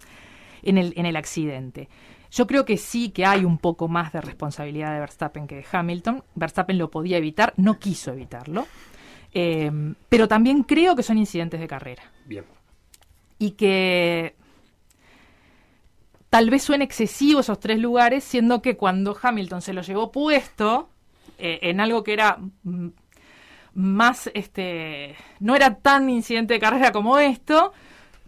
en, 0.64 0.78
el, 0.78 0.94
en 0.96 1.06
el 1.06 1.16
accidente. 1.16 1.90
Yo 2.32 2.48
creo 2.48 2.66
que 2.66 2.78
sí 2.78 3.10
que 3.10 3.26
hay 3.26 3.46
un 3.46 3.60
poco 3.60 3.88
más 3.88 4.12
de 4.12 4.22
responsabilidad 4.22 4.94
de 4.94 5.00
Verstappen 5.00 5.46
que 5.46 5.58
de 5.58 5.66
Hamilton. 5.72 6.24
Verstappen 6.34 6.78
lo 6.78 6.90
podía 6.90 7.18
evitar, 7.18 7.54
no 7.58 7.78
quiso 7.78 8.12
evitarlo. 8.12 8.66
Eh, 9.34 9.72
pero 10.10 10.28
también 10.28 10.64
creo 10.64 10.96
que 10.96 11.04
son 11.04 11.18
incidentes 11.18 11.60
de 11.60 11.68
carrera. 11.68 12.04
Bien. 12.26 12.46
Y 13.38 13.52
que 13.52 14.36
tal 16.30 16.50
vez 16.50 16.64
suene 16.64 16.86
excesivo 16.86 17.42
esos 17.42 17.60
tres 17.60 17.78
lugares, 17.78 18.24
siendo 18.24 18.62
que 18.62 18.78
cuando 18.78 19.16
Hamilton 19.22 19.62
se 19.62 19.74
lo 19.74 19.84
llevó 19.84 20.12
puesto 20.12 20.90
eh, 21.38 21.60
en 21.62 21.80
algo 21.80 22.04
que 22.04 22.14
era 22.14 22.40
mm, 22.64 22.88
más, 23.76 24.32
este, 24.34 25.16
no 25.40 25.56
era 25.56 25.76
tan 25.76 26.10
incidente 26.10 26.56
de 26.56 26.60
carrera 26.60 26.92
como 26.92 27.20
esto, 27.20 27.74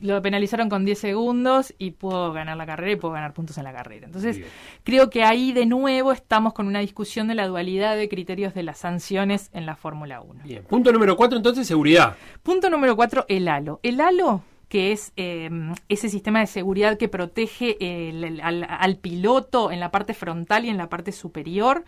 lo 0.02 0.22
penalizaron 0.22 0.70
con 0.70 0.84
10 0.86 1.00
segundos 1.00 1.74
y 1.78 1.92
pudo 1.92 2.34
ganar 2.34 2.58
la 2.58 2.66
carrera 2.66 2.92
y 2.92 2.96
pudo 2.98 3.12
ganar 3.12 3.34
puntos 3.34 3.58
en 3.58 3.64
la 3.64 3.72
carrera. 3.74 4.06
Entonces, 4.06 4.38
Bien. 4.38 4.50
creo 4.84 5.10
que 5.10 5.24
ahí 5.24 5.54
de 5.54 5.66
nuevo 5.66 6.12
estamos 6.12 6.54
con 6.54 6.68
una 6.68 6.80
discusión 6.80 7.28
de 7.28 7.36
la 7.36 7.48
dualidad 7.48 7.96
de 7.96 8.10
criterios 8.10 8.54
de 8.54 8.64
las 8.64 8.78
sanciones 8.80 9.50
en 9.54 9.66
la 9.66 9.76
Fórmula 9.76 10.22
1. 10.22 10.42
Bien. 10.44 10.64
Punto 10.64 10.92
número 10.92 11.16
4, 11.16 11.38
entonces, 11.38 11.66
seguridad. 11.68 12.16
Punto 12.44 12.70
número 12.70 12.96
4, 12.96 13.26
el 13.30 13.48
halo. 13.48 13.80
El 13.84 14.02
halo 14.02 14.44
que 14.68 14.92
es 14.92 15.14
eh, 15.16 15.50
ese 15.90 16.10
sistema 16.10 16.40
de 16.40 16.48
seguridad 16.48 16.98
que 16.98 17.08
protege 17.08 17.78
el- 18.10 18.24
el- 18.24 18.42
al, 18.42 18.66
al 18.68 18.98
piloto 18.98 19.72
en 19.72 19.80
la 19.80 19.92
parte 19.92 20.14
frontal 20.16 20.66
y 20.66 20.70
en 20.70 20.78
la 20.78 20.90
parte 20.90 21.12
superior, 21.12 21.86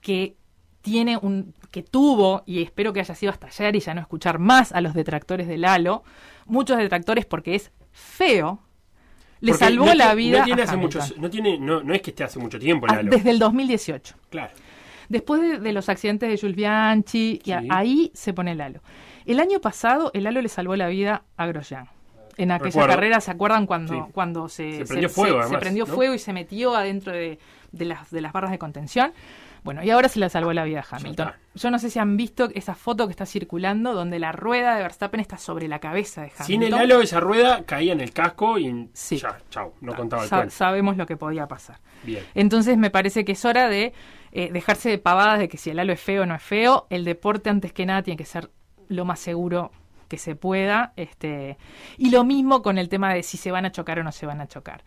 que 0.00 0.34
tiene 0.84 1.16
un 1.16 1.54
que 1.70 1.82
tuvo 1.82 2.42
y 2.46 2.62
espero 2.62 2.92
que 2.92 3.00
haya 3.00 3.14
sido 3.16 3.32
hasta 3.32 3.46
ayer 3.48 3.74
y 3.74 3.80
ya 3.80 3.94
no 3.94 4.00
escuchar 4.02 4.38
más 4.38 4.70
a 4.72 4.80
los 4.82 4.92
detractores 4.94 5.48
del 5.48 5.64
halo, 5.64 6.04
muchos 6.46 6.76
detractores 6.76 7.24
porque 7.26 7.54
es 7.56 7.72
feo. 7.90 8.60
Le 9.40 9.52
Porque 9.52 9.64
salvó 9.64 9.86
no 9.86 9.94
la 9.94 10.14
vida 10.14 10.38
No, 10.40 10.44
tiene 10.44 10.60
a 10.62 10.64
hace 10.64 10.74
Hamilton. 10.74 11.00
muchos, 11.02 11.18
no, 11.18 11.30
tiene, 11.30 11.58
no, 11.58 11.82
no 11.82 11.92
es 11.94 12.00
que 12.02 12.10
esté 12.10 12.22
hace 12.24 12.38
mucho 12.38 12.58
tiempo, 12.58 12.86
Ah, 12.88 12.96
Lalo. 12.96 13.10
desde 13.10 13.30
el 13.30 13.38
2018. 13.38 14.14
Claro. 14.30 14.52
Después 15.08 15.40
de, 15.42 15.58
de 15.58 15.72
los 15.72 15.88
accidentes 15.88 16.28
de 16.30 16.38
Jules 16.38 16.54
Bianchi, 16.56 17.40
y 17.44 17.50
ahí 17.70 18.10
se 18.14 18.32
pone 18.32 18.52
el 18.52 18.60
halo. 18.60 18.80
El 19.26 19.40
año 19.40 19.60
pasado, 19.60 20.10
el 20.14 20.26
halo 20.26 20.40
le 20.42 20.48
salvó 20.48 20.76
la 20.76 20.86
vida 20.88 21.24
a 21.36 21.46
Grosjean. 21.46 21.88
En 22.36 22.50
aquella 22.52 22.68
Recuerdo. 22.70 22.88
carrera, 22.94 23.20
¿se 23.20 23.30
acuerdan 23.30 23.66
cuando, 23.66 23.92
Sí. 23.94 24.00
cuando 24.12 24.48
se, 24.48 24.78
Se 24.78 24.84
prendió 24.86 25.08
fuego, 25.08 25.36
se 25.38 25.42
además, 25.44 25.60
prendió 25.60 25.86
¿no? 25.86 25.94
fuego 25.94 26.14
y 26.14 26.18
se 26.18 26.32
metió 26.32 26.74
adentro 26.76 27.12
de, 27.12 27.38
de 27.72 27.84
las, 27.84 28.10
de 28.10 28.20
las 28.20 28.32
barras 28.32 28.50
de 28.50 28.58
contención? 28.58 29.12
Bueno, 29.64 29.82
y 29.82 29.90
ahora 29.90 30.08
se 30.08 30.20
le 30.20 30.28
salvó 30.28 30.52
la 30.52 30.62
vida 30.64 30.80
a 30.88 30.96
Hamilton. 30.96 31.32
Yo 31.54 31.70
no 31.70 31.78
sé 31.78 31.88
si 31.90 31.98
han 31.98 32.16
visto 32.18 32.50
esa 32.54 32.74
foto 32.74 33.06
que 33.06 33.12
está 33.12 33.24
circulando 33.26 33.94
donde 33.94 34.18
la 34.18 34.30
rueda 34.30 34.76
de 34.76 34.82
Verstappen 34.82 35.20
está 35.20 35.38
sobre 35.38 35.68
la 35.68 35.78
cabeza 35.78 36.20
de 36.20 36.26
Hamilton. 36.28 36.46
Sin 36.46 36.62
el 36.62 36.74
halo, 36.74 37.00
esa 37.00 37.18
rueda 37.18 37.64
caía 37.64 37.94
en 37.94 38.00
el 38.00 38.12
casco 38.12 38.58
y 38.58 38.90
Sí. 38.92 39.16
ya, 39.16 39.38
chau, 39.50 39.72
no 39.80 39.94
contaba 39.96 40.22
el 40.24 40.28
Sa- 40.28 40.36
cuento. 40.36 40.54
sabemos 40.54 40.96
lo 40.98 41.06
que 41.06 41.16
podía 41.16 41.48
pasar. 41.48 41.78
Bien. 42.02 42.22
Entonces 42.34 42.76
me 42.76 42.90
parece 42.90 43.24
que 43.24 43.32
es 43.32 43.44
hora 43.46 43.68
de 43.68 43.94
eh, 44.32 44.50
dejarse 44.52 44.90
de 44.90 44.98
pavadas 44.98 45.38
de 45.38 45.48
que 45.48 45.56
si 45.56 45.70
el 45.70 45.78
halo 45.78 45.92
es 45.94 46.00
feo 46.00 46.24
o 46.24 46.26
no 46.26 46.34
es 46.34 46.42
feo. 46.42 46.86
El 46.90 47.04
deporte 47.04 47.48
antes 47.50 47.72
que 47.72 47.86
nada 47.86 48.02
tiene 48.02 48.18
que 48.18 48.26
ser 48.26 48.50
lo 48.88 49.04
más 49.06 49.18
seguro 49.20 49.70
que 50.08 50.18
se 50.18 50.36
pueda. 50.36 50.92
Este, 50.96 51.56
y 51.96 52.10
lo 52.10 52.22
mismo 52.24 52.60
con 52.60 52.76
el 52.76 52.90
tema 52.90 53.14
de 53.14 53.22
si 53.22 53.38
se 53.38 53.50
van 53.50 53.64
a 53.64 53.72
chocar 53.72 53.98
o 54.00 54.02
no 54.04 54.12
se 54.12 54.26
van 54.26 54.40
a 54.42 54.46
chocar. 54.46 54.84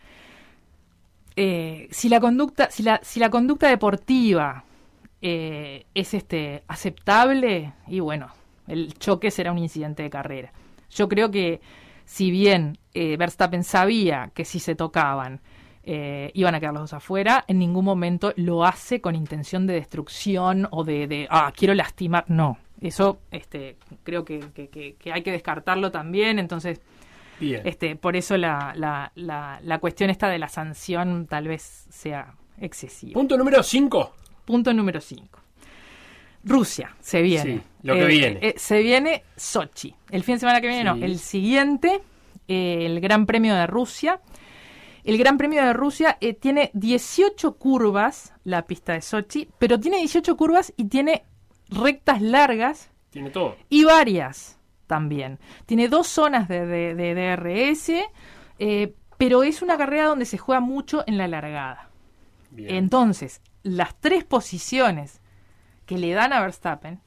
Eh, 1.40 1.86
si 1.92 2.08
la 2.08 2.18
conducta, 2.18 2.68
si 2.68 2.82
la, 2.82 2.98
si 3.00 3.20
la 3.20 3.30
conducta 3.30 3.68
deportiva 3.68 4.64
eh, 5.22 5.86
es 5.94 6.12
este 6.12 6.64
aceptable, 6.66 7.74
y 7.86 8.00
bueno, 8.00 8.26
el 8.66 8.92
choque 8.94 9.30
será 9.30 9.52
un 9.52 9.58
incidente 9.58 10.02
de 10.02 10.10
carrera. 10.10 10.52
Yo 10.90 11.08
creo 11.08 11.30
que 11.30 11.60
si 12.04 12.32
bien 12.32 12.76
eh, 12.92 13.16
Verstappen 13.16 13.62
sabía 13.62 14.32
que 14.34 14.44
si 14.44 14.58
se 14.58 14.74
tocaban 14.74 15.40
iban 16.34 16.54
a 16.54 16.60
quedar 16.60 16.74
los 16.74 16.82
dos 16.82 16.92
afuera, 16.92 17.44
en 17.48 17.58
ningún 17.60 17.84
momento 17.84 18.34
lo 18.36 18.66
hace 18.66 19.00
con 19.00 19.14
intención 19.14 19.66
de 19.66 19.72
destrucción 19.72 20.68
o 20.70 20.84
de, 20.84 21.26
ah, 21.30 21.50
quiero 21.56 21.72
lastimar. 21.72 22.26
No, 22.28 22.58
eso 22.82 23.20
este, 23.30 23.78
creo 24.02 24.22
que 24.22 24.44
hay 25.10 25.22
que 25.22 25.32
descartarlo 25.32 25.90
también. 25.90 26.38
Entonces, 26.38 26.82
Bien. 27.40 27.62
este, 27.64 27.96
por 27.96 28.16
eso 28.16 28.36
la, 28.36 28.72
la, 28.76 29.12
la, 29.14 29.60
la 29.62 29.78
cuestión 29.78 30.10
esta 30.10 30.28
de 30.28 30.38
la 30.38 30.48
sanción 30.48 31.26
tal 31.26 31.48
vez 31.48 31.86
sea 31.90 32.34
excesiva. 32.60 33.12
Punto 33.14 33.36
número 33.36 33.62
5. 33.62 34.14
Punto 34.44 34.72
número 34.74 35.00
5. 35.00 35.38
Rusia, 36.44 36.94
se 37.00 37.20
viene. 37.22 37.56
Sí, 37.58 37.62
lo 37.82 37.94
que 37.94 38.04
viene. 38.06 38.38
eh, 38.42 38.54
se 38.56 38.80
viene 38.80 39.24
Sochi. 39.36 39.94
El 40.10 40.22
fin 40.22 40.36
de 40.36 40.40
semana 40.40 40.60
que 40.60 40.68
viene, 40.68 40.90
Sí. 40.90 40.98
no. 40.98 41.04
El 41.04 41.18
siguiente, 41.18 42.00
eh, 42.46 42.86
el 42.86 43.00
Gran 43.00 43.26
Premio 43.26 43.54
de 43.54 43.66
Rusia. 43.66 44.20
El 45.04 45.18
Gran 45.18 45.36
Premio 45.38 45.62
de 45.64 45.72
Rusia 45.72 46.16
eh, 46.20 46.34
tiene 46.34 46.70
18 46.74 47.54
curvas, 47.56 48.34
la 48.44 48.66
pista 48.66 48.92
de 48.92 49.00
Sochi, 49.02 49.48
pero 49.58 49.78
tiene 49.80 49.98
18 49.98 50.36
curvas 50.36 50.72
y 50.76 50.84
tiene 50.84 51.24
rectas 51.70 52.20
largas 52.22 52.90
Tiene 53.10 53.30
todo. 53.30 53.56
y 53.68 53.84
varias 53.84 54.57
también. 54.88 55.38
Tiene 55.66 55.86
dos 55.86 56.08
zonas 56.08 56.48
de, 56.48 56.66
de- 56.66 56.94
de 56.96 57.14
DRS, 57.14 57.92
eh, 58.58 58.94
pero 59.16 59.44
es 59.44 59.62
una 59.62 59.76
carrera 59.76 60.06
donde 60.06 60.24
se 60.24 60.38
juega 60.38 60.60
mucho 60.60 61.04
en 61.06 61.16
la 61.18 61.28
largada. 61.28 61.90
Bien. 62.50 62.74
Entonces, 62.74 63.40
las 63.62 63.94
tres 64.00 64.24
posiciones 64.24 65.20
que 65.86 65.96
le 65.98 66.12
dan 66.12 66.32
a 66.32 66.40
Verstappen 66.40 67.00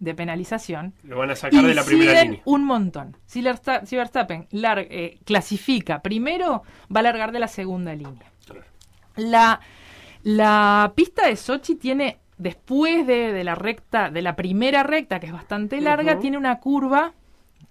de 0.00 0.14
penalización 0.14 0.94
Lo 1.02 1.18
van 1.18 1.30
a 1.30 1.36
sacar 1.36 1.62
de 1.64 1.74
la 1.74 1.82
primera 1.84 2.22
línea. 2.22 2.40
un 2.44 2.64
montón. 2.64 3.16
Si, 3.26 3.42
Versta- 3.42 3.84
si 3.84 3.96
Verstappen 3.96 4.46
eh, 4.52 5.18
clasifica 5.24 6.00
primero, 6.02 6.62
va 6.94 7.00
a 7.00 7.02
largar 7.02 7.32
de 7.32 7.40
la 7.40 7.48
segunda 7.48 7.94
línea. 7.94 8.30
La, 9.16 9.60
la 10.22 10.92
pista 10.94 11.26
de 11.26 11.34
Sochi 11.36 11.74
tiene, 11.74 12.18
después 12.36 13.06
de, 13.06 13.32
de 13.32 13.42
la 13.44 13.56
recta, 13.56 14.10
de 14.10 14.22
la 14.22 14.36
primera 14.36 14.84
recta, 14.84 15.18
que 15.18 15.26
es 15.26 15.32
bastante 15.32 15.80
larga, 15.80 16.20
tiene 16.20 16.38
una 16.38 16.60
curva 16.60 17.14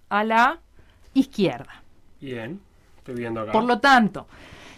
a 0.09 0.23
la 0.23 0.59
izquierda. 1.13 1.81
Bien. 2.21 2.59
Estoy 2.99 3.15
viendo 3.15 3.41
acá. 3.41 3.51
Por 3.51 3.63
lo 3.63 3.79
tanto, 3.79 4.27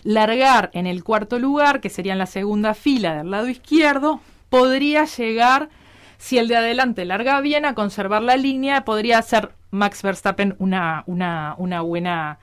largar 0.04 0.70
en 0.74 0.88
el 0.88 1.04
cuarto 1.04 1.40
lugar, 1.40 1.82
que 1.82 1.90
sería 1.90 2.14
en 2.14 2.20
la 2.20 2.26
segunda 2.26 2.74
fila 2.74 3.16
del 3.16 3.32
lado 3.32 3.48
izquierdo, 3.48 4.22
podría 4.50 5.06
llegar, 5.06 5.70
si 6.18 6.38
el 6.38 6.48
de 6.48 6.58
adelante 6.58 7.06
larga 7.06 7.42
bien, 7.42 7.66
a 7.66 7.74
conservar 7.76 8.22
la 8.22 8.38
línea, 8.38 8.86
podría 8.86 9.18
hacer 9.20 9.52
Max 9.72 10.02
Verstappen 10.02 10.56
una, 10.60 11.04
una, 11.06 11.56
una 11.58 11.82
buena 11.82 12.40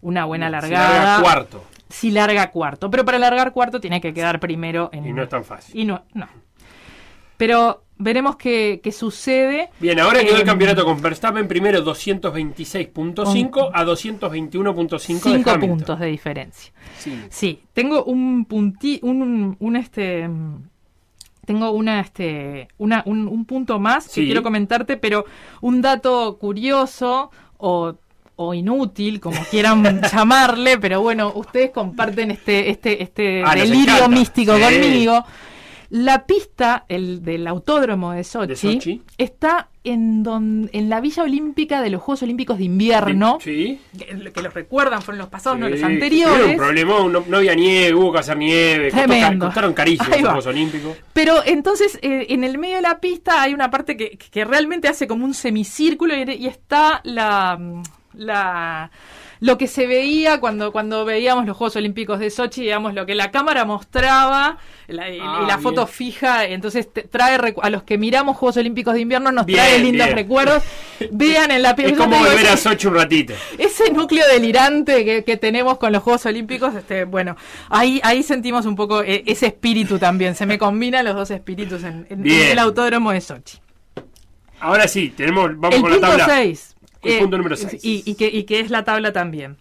una 0.00 0.24
buena 0.26 0.46
Si 0.48 0.52
largada. 0.52 0.88
larga 0.98 1.22
cuarto. 1.22 1.64
Si 1.88 2.10
larga 2.10 2.50
cuarto. 2.50 2.90
Pero 2.90 3.04
para 3.04 3.18
largar 3.18 3.52
cuarto 3.52 3.80
tiene 3.80 4.00
que 4.00 4.12
quedar 4.12 4.38
primero 4.40 4.90
en. 4.92 5.06
Y 5.06 5.12
no 5.12 5.22
es 5.22 5.28
tan 5.30 5.44
fácil. 5.44 5.78
Y 5.80 5.84
no, 5.84 6.02
no. 6.12 6.28
Pero 7.36 7.83
veremos 7.98 8.36
qué, 8.36 8.80
qué 8.82 8.92
sucede. 8.92 9.70
Bien, 9.80 9.98
ahora 10.00 10.20
quedó 10.24 10.36
el 10.36 10.42
Eh, 10.42 10.44
campeonato 10.44 10.84
con 10.84 11.00
Verstappen 11.00 11.46
primero 11.48 11.82
226.5 11.84 13.70
a 13.72 13.84
221.5 13.84 14.90
de 14.90 14.98
Cinco 14.98 15.28
Hamilton. 15.50 15.60
puntos 15.60 15.98
de 16.00 16.06
diferencia. 16.06 16.72
Sí. 16.98 17.18
Sí, 17.30 17.60
tengo 17.72 18.04
un 18.04 18.44
punti, 18.46 18.98
un, 19.02 19.56
un 19.58 19.76
este, 19.76 20.28
tengo 21.44 21.70
una, 21.72 22.00
este, 22.00 22.68
una, 22.78 23.02
un, 23.06 23.28
un 23.28 23.44
punto 23.44 23.78
más 23.78 24.06
que 24.06 24.12
Sí. 24.14 24.24
quiero 24.26 24.42
comentarte, 24.42 24.96
pero 24.96 25.24
un 25.60 25.80
dato 25.82 26.36
curioso 26.38 27.30
o, 27.58 27.94
o 28.36 28.54
inútil, 28.54 29.20
como 29.20 29.40
quieran 29.50 30.00
llamarle, 30.12 30.78
pero 30.78 31.00
bueno, 31.00 31.32
ustedes 31.34 31.70
comparten 31.70 32.30
este, 32.32 32.70
este, 32.70 33.02
este 33.02 33.42
Ah, 33.44 33.54
delirio 33.54 34.08
místico 34.08 34.56
Sí. 34.56 34.62
conmigo. 34.62 35.24
La 35.96 36.26
pista 36.26 36.86
el, 36.88 37.22
del 37.22 37.46
autódromo 37.46 38.10
de 38.10 38.24
Sochi, 38.24 38.48
De 38.48 38.56
Sochi. 38.56 39.02
está 39.16 39.68
en, 39.84 40.24
don- 40.24 40.68
en 40.72 40.88
la 40.88 41.00
Villa 41.00 41.22
Olímpica 41.22 41.80
de 41.82 41.90
los 41.90 42.02
Juegos 42.02 42.24
Olímpicos 42.24 42.58
de 42.58 42.64
Invierno, 42.64 43.38
Sí. 43.40 43.78
que, 43.96 44.32
que 44.32 44.42
los 44.42 44.52
recuerdan, 44.52 45.02
fueron 45.02 45.20
los 45.20 45.28
pasados, 45.28 45.56
no 45.60 45.66
Sí, 45.66 45.70
los 45.72 45.80
tuvieron 45.82 46.02
anteriores. 46.02 46.46
un 46.50 46.56
problemón, 46.56 47.12
no, 47.12 47.24
no 47.28 47.36
había 47.36 47.54
nieve, 47.54 47.94
hubo 47.94 48.12
que 48.12 48.18
hacer 48.18 48.36
nieve, 48.36 48.90
Tremendo. 48.90 49.44
costaron 49.46 49.72
carísimos 49.72 50.08
los. 50.10 50.20
Juegos 50.22 50.46
Olímpicos. 50.46 50.96
Pero 51.12 51.36
entonces 51.46 51.96
eh, 52.02 52.26
en 52.30 52.42
el 52.42 52.58
medio 52.58 52.74
de 52.76 52.82
la 52.82 52.98
pista 52.98 53.40
hay 53.40 53.54
una 53.54 53.70
parte 53.70 53.96
que, 53.96 54.18
que 54.18 54.44
realmente 54.44 54.88
hace 54.88 55.06
como 55.06 55.24
un 55.24 55.32
semicírculo 55.34 56.16
y, 56.16 56.28
y 56.32 56.46
está 56.48 57.02
la, 57.04 57.56
la 58.14 58.90
lo 59.44 59.58
que 59.58 59.66
se 59.66 59.86
veía 59.86 60.40
cuando, 60.40 60.72
cuando 60.72 61.04
veíamos 61.04 61.44
los 61.44 61.54
Juegos 61.54 61.76
Olímpicos 61.76 62.18
de 62.18 62.30
Sochi, 62.30 62.62
digamos, 62.62 62.94
lo 62.94 63.04
que 63.04 63.14
la 63.14 63.30
cámara 63.30 63.66
mostraba 63.66 64.56
la- 64.86 65.10
y, 65.10 65.18
Ah, 65.20 65.40
y 65.42 65.46
la 65.46 65.58
foto 65.58 65.86
fija, 65.86 66.46
entonces 66.46 66.90
te- 66.90 67.02
trae 67.02 67.38
a 67.60 67.68
los 67.70 67.82
que 67.82 67.98
miramos 67.98 68.38
Juegos 68.38 68.56
Olímpicos 68.56 68.94
de 68.94 69.00
invierno 69.02 69.32
nos 69.32 69.44
Bien, 69.44 69.58
trae 69.58 69.78
lindos 69.80 70.06
bien. 70.06 70.16
recuerdos. 70.16 70.62
Vean 71.10 71.50
en 71.50 71.60
la 71.62 71.70
Es 71.72 71.92
como 71.92 72.16
volver 72.16 72.46
a 72.48 72.56
Sochi 72.56 72.86
un 72.86 72.94
ratito. 72.94 73.34
ese 73.58 73.92
núcleo 73.92 74.26
delirante 74.28 75.04
que, 75.04 75.24
que 75.24 75.36
tenemos 75.36 75.76
con 75.76 75.92
los 75.92 76.02
Juegos 76.02 76.24
Olímpicos, 76.24 76.74
este, 76.74 77.04
bueno, 77.04 77.36
ahí, 77.68 78.00
ahí 78.02 78.22
sentimos 78.22 78.64
un 78.64 78.76
poco 78.76 79.02
eh, 79.02 79.24
ese 79.26 79.46
espíritu 79.48 79.98
también. 79.98 80.34
Se 80.36 80.46
me 80.46 80.56
combinan 80.56 81.04
los 81.04 81.14
dos 81.16 81.30
espíritus 81.30 81.84
en, 81.84 82.06
en- 82.08 82.22
Bien. 82.22 82.40
en 82.46 82.50
el 82.52 82.58
autódromo 82.60 83.10
de 83.12 83.20
Sochi. 83.20 83.58
Ahora 84.60 84.88
sí, 84.88 85.12
tenemos, 85.14 85.50
vamos 85.58 85.74
el 85.76 85.82
con 85.82 85.90
la 85.92 86.00
tabla. 86.00 86.24
6. 86.26 86.73
El 87.04 87.18
punto 87.20 87.36
número 87.38 87.56
seis. 87.56 87.84
Y, 87.84 88.02
y 88.04 88.14
que, 88.14 88.26
y 88.28 88.44
que 88.44 88.60
es 88.60 88.70
la 88.70 88.84
tabla 88.84 89.12
también. 89.12 89.56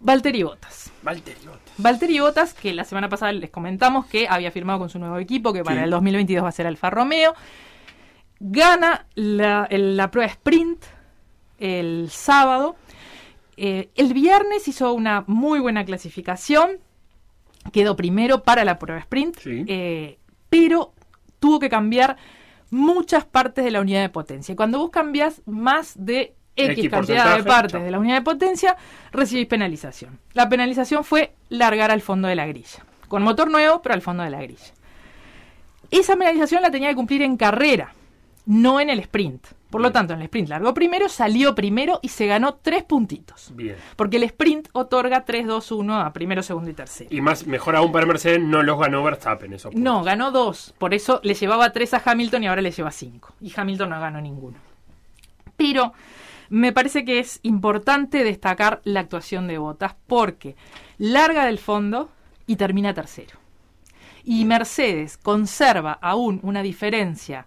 Valtteri 0.00 0.42
Bottas. 0.42 0.90
Valtteri 1.02 1.40
Bottas. 1.46 1.74
Valtteri 1.76 2.20
Bottas, 2.20 2.54
que 2.54 2.72
la 2.72 2.84
semana 2.84 3.08
pasada 3.08 3.32
les 3.32 3.50
comentamos 3.50 4.06
que 4.06 4.26
había 4.28 4.50
firmado 4.50 4.78
con 4.78 4.88
su 4.88 4.98
nuevo 4.98 5.18
equipo, 5.18 5.52
que 5.52 5.62
para 5.62 5.78
Sí. 5.80 5.84
el 5.84 5.90
2022 5.90 6.42
va 6.44 6.48
a 6.48 6.52
ser 6.52 6.66
Alfa 6.66 6.88
Romeo. 6.90 7.34
Gana 8.38 9.06
la, 9.14 9.66
el- 9.70 9.96
la 9.96 10.10
prueba 10.10 10.30
sprint 10.30 10.82
el 11.58 12.08
sábado. 12.10 12.76
Eh, 13.58 13.90
el 13.96 14.14
viernes 14.14 14.66
hizo 14.68 14.94
una 14.94 15.24
muy 15.26 15.60
buena 15.60 15.84
clasificación. 15.84 16.78
Quedó 17.72 17.94
primero 17.96 18.42
para 18.42 18.64
la 18.64 18.78
prueba 18.78 19.00
sprint. 19.00 19.36
Sí. 19.38 19.64
eh, 19.66 20.18
pero 20.48 20.92
tuvo 21.38 21.58
que 21.60 21.68
cambiar 21.68 22.16
muchas 22.70 23.24
partes 23.26 23.64
de 23.64 23.70
la 23.70 23.80
unidad 23.82 24.00
de 24.00 24.08
potencia. 24.08 24.56
Cuando 24.56 24.78
vos 24.78 24.90
cambias 24.90 25.42
más 25.46 25.92
de 25.96 26.34
X, 26.66 26.90
cantidad 26.90 27.36
de 27.36 27.44
partes 27.44 27.82
de 27.82 27.90
la 27.90 27.98
unidad 27.98 28.16
de 28.16 28.22
potencia, 28.22 28.76
recibís 29.12 29.46
penalización. 29.46 30.18
La 30.32 30.48
penalización 30.48 31.04
fue 31.04 31.34
largar 31.48 31.90
al 31.90 32.00
fondo 32.00 32.28
de 32.28 32.36
la 32.36 32.46
grilla, 32.46 32.84
con 33.08 33.22
motor 33.22 33.50
nuevo, 33.50 33.82
pero 33.82 33.94
al 33.94 34.02
fondo 34.02 34.22
de 34.22 34.30
la 34.30 34.42
grilla. 34.42 34.72
Esa 35.90 36.16
penalización 36.16 36.62
la 36.62 36.70
tenía 36.70 36.88
que 36.90 36.94
cumplir 36.94 37.22
en 37.22 37.36
carrera, 37.36 37.94
no 38.46 38.80
en 38.80 38.90
el 38.90 39.00
sprint. 39.00 39.46
Por 39.70 39.80
lo 39.80 39.92
tanto, 39.92 40.14
en 40.14 40.20
el 40.20 40.24
sprint 40.24 40.48
largó 40.48 40.74
primero, 40.74 41.08
salió 41.08 41.54
primero 41.54 42.00
y 42.02 42.08
se 42.08 42.26
ganó 42.26 42.54
tres 42.54 42.82
puntitos. 42.82 43.52
Bien. 43.54 43.76
Porque 43.94 44.16
el 44.16 44.24
sprint 44.24 44.68
otorga 44.72 45.24
3, 45.24 45.46
2, 45.46 45.70
1 45.70 46.00
a 46.00 46.12
primero, 46.12 46.42
segundo 46.42 46.70
y 46.70 46.74
tercero. 46.74 47.08
Y 47.12 47.20
más, 47.20 47.46
mejor 47.46 47.76
aún 47.76 47.92
para 47.92 48.04
Mercedes, 48.04 48.40
no 48.40 48.64
los 48.64 48.78
ganó 48.80 49.04
Verstappen. 49.04 49.52
Eso 49.52 49.70
no, 49.72 50.02
ganó 50.02 50.32
dos. 50.32 50.74
Por 50.76 50.92
eso 50.92 51.20
le 51.22 51.34
llevaba 51.34 51.72
tres 51.72 51.94
a 51.94 52.02
Hamilton 52.04 52.42
y 52.42 52.46
ahora 52.48 52.62
le 52.62 52.72
lleva 52.72 52.90
cinco. 52.90 53.32
Y 53.40 53.52
Hamilton 53.54 53.90
no 53.90 54.00
ganó 54.00 54.20
ninguno. 54.20 54.56
Pero 55.56 55.92
me 56.50 56.72
parece 56.72 57.04
que 57.04 57.20
es 57.20 57.38
importante 57.42 58.24
destacar 58.24 58.82
la 58.84 59.00
actuación 59.00 59.46
de 59.46 59.58
Bottas 59.58 59.94
porque 60.06 60.56
larga 60.98 61.46
del 61.46 61.58
fondo 61.58 62.10
y 62.46 62.56
termina 62.56 62.92
tercero. 62.92 63.38
Y 64.24 64.44
Mercedes 64.44 65.16
conserva 65.16 65.92
aún 65.92 66.40
una 66.42 66.62
diferencia 66.62 67.46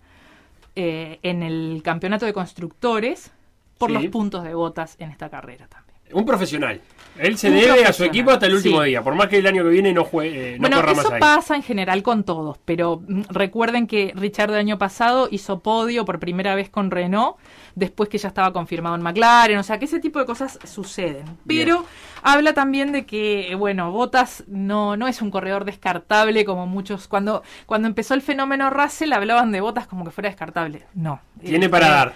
eh, 0.75 1.19
en 1.21 1.43
el 1.43 1.81
campeonato 1.83 2.25
de 2.25 2.33
constructores 2.33 3.31
por 3.77 3.91
los 3.91 4.07
puntos 4.07 4.43
de 4.43 4.55
botas 4.55 4.95
en 4.99 5.11
esta 5.11 5.29
carrera 5.29 5.67
también. 5.67 5.92
Un 6.13 6.25
profesional. 6.25 6.81
Él 7.17 7.37
se 7.37 7.51
debe 7.51 7.85
a 7.85 7.93
su 7.93 8.03
equipo 8.03 8.31
hasta 8.31 8.47
el 8.47 8.55
último 8.55 8.81
día, 8.81 9.03
por 9.03 9.13
más 9.13 9.27
que 9.27 9.37
el 9.37 9.45
año 9.45 9.63
que 9.63 9.69
viene 9.69 9.93
no 9.93 10.03
juegue. 10.03 10.55
Eh, 10.55 10.57
bueno, 10.59 10.79
eso 10.79 11.11
pasa 11.19 11.55
en 11.55 11.61
general 11.61 12.01
con 12.01 12.23
todos, 12.23 12.57
pero 12.65 13.03
mm, 13.07 13.23
recuerden 13.29 13.85
que 13.85 14.13
Richard 14.15 14.49
el 14.49 14.57
año 14.57 14.79
pasado 14.79 15.27
hizo 15.29 15.59
podio 15.59 16.05
por 16.05 16.19
primera 16.19 16.55
vez 16.55 16.69
con 16.69 16.89
Renault, 16.89 17.37
después 17.75 18.09
que 18.09 18.17
ya 18.17 18.29
estaba 18.29 18.51
confirmado 18.51 18.95
en 18.95 19.03
McLaren, 19.03 19.59
o 19.59 19.63
sea 19.63 19.77
que 19.77 19.85
ese 19.85 19.99
tipo 19.99 20.17
de 20.17 20.25
cosas 20.25 20.57
suceden. 20.63 21.25
Pero 21.45 21.85
habla 22.23 22.53
también 22.53 22.91
de 22.91 23.05
que, 23.05 23.53
bueno, 23.55 23.91
Bottas 23.91 24.43
no, 24.47 24.97
no 24.97 25.07
es 25.07 25.21
un 25.21 25.29
corredor 25.29 25.65
descartable 25.65 26.45
como 26.45 26.65
muchos. 26.65 27.07
Cuando, 27.07 27.43
cuando 27.67 27.87
empezó 27.87 28.15
el 28.15 28.23
fenómeno 28.23 28.71
Russell 28.71 29.13
hablaban 29.13 29.51
de 29.51 29.61
Bottas 29.61 29.85
como 29.85 30.03
que 30.03 30.09
fuera 30.09 30.29
descartable. 30.29 30.83
No. 30.95 31.21
Tiene 31.39 31.69
para 31.69 31.89
dar 31.89 32.13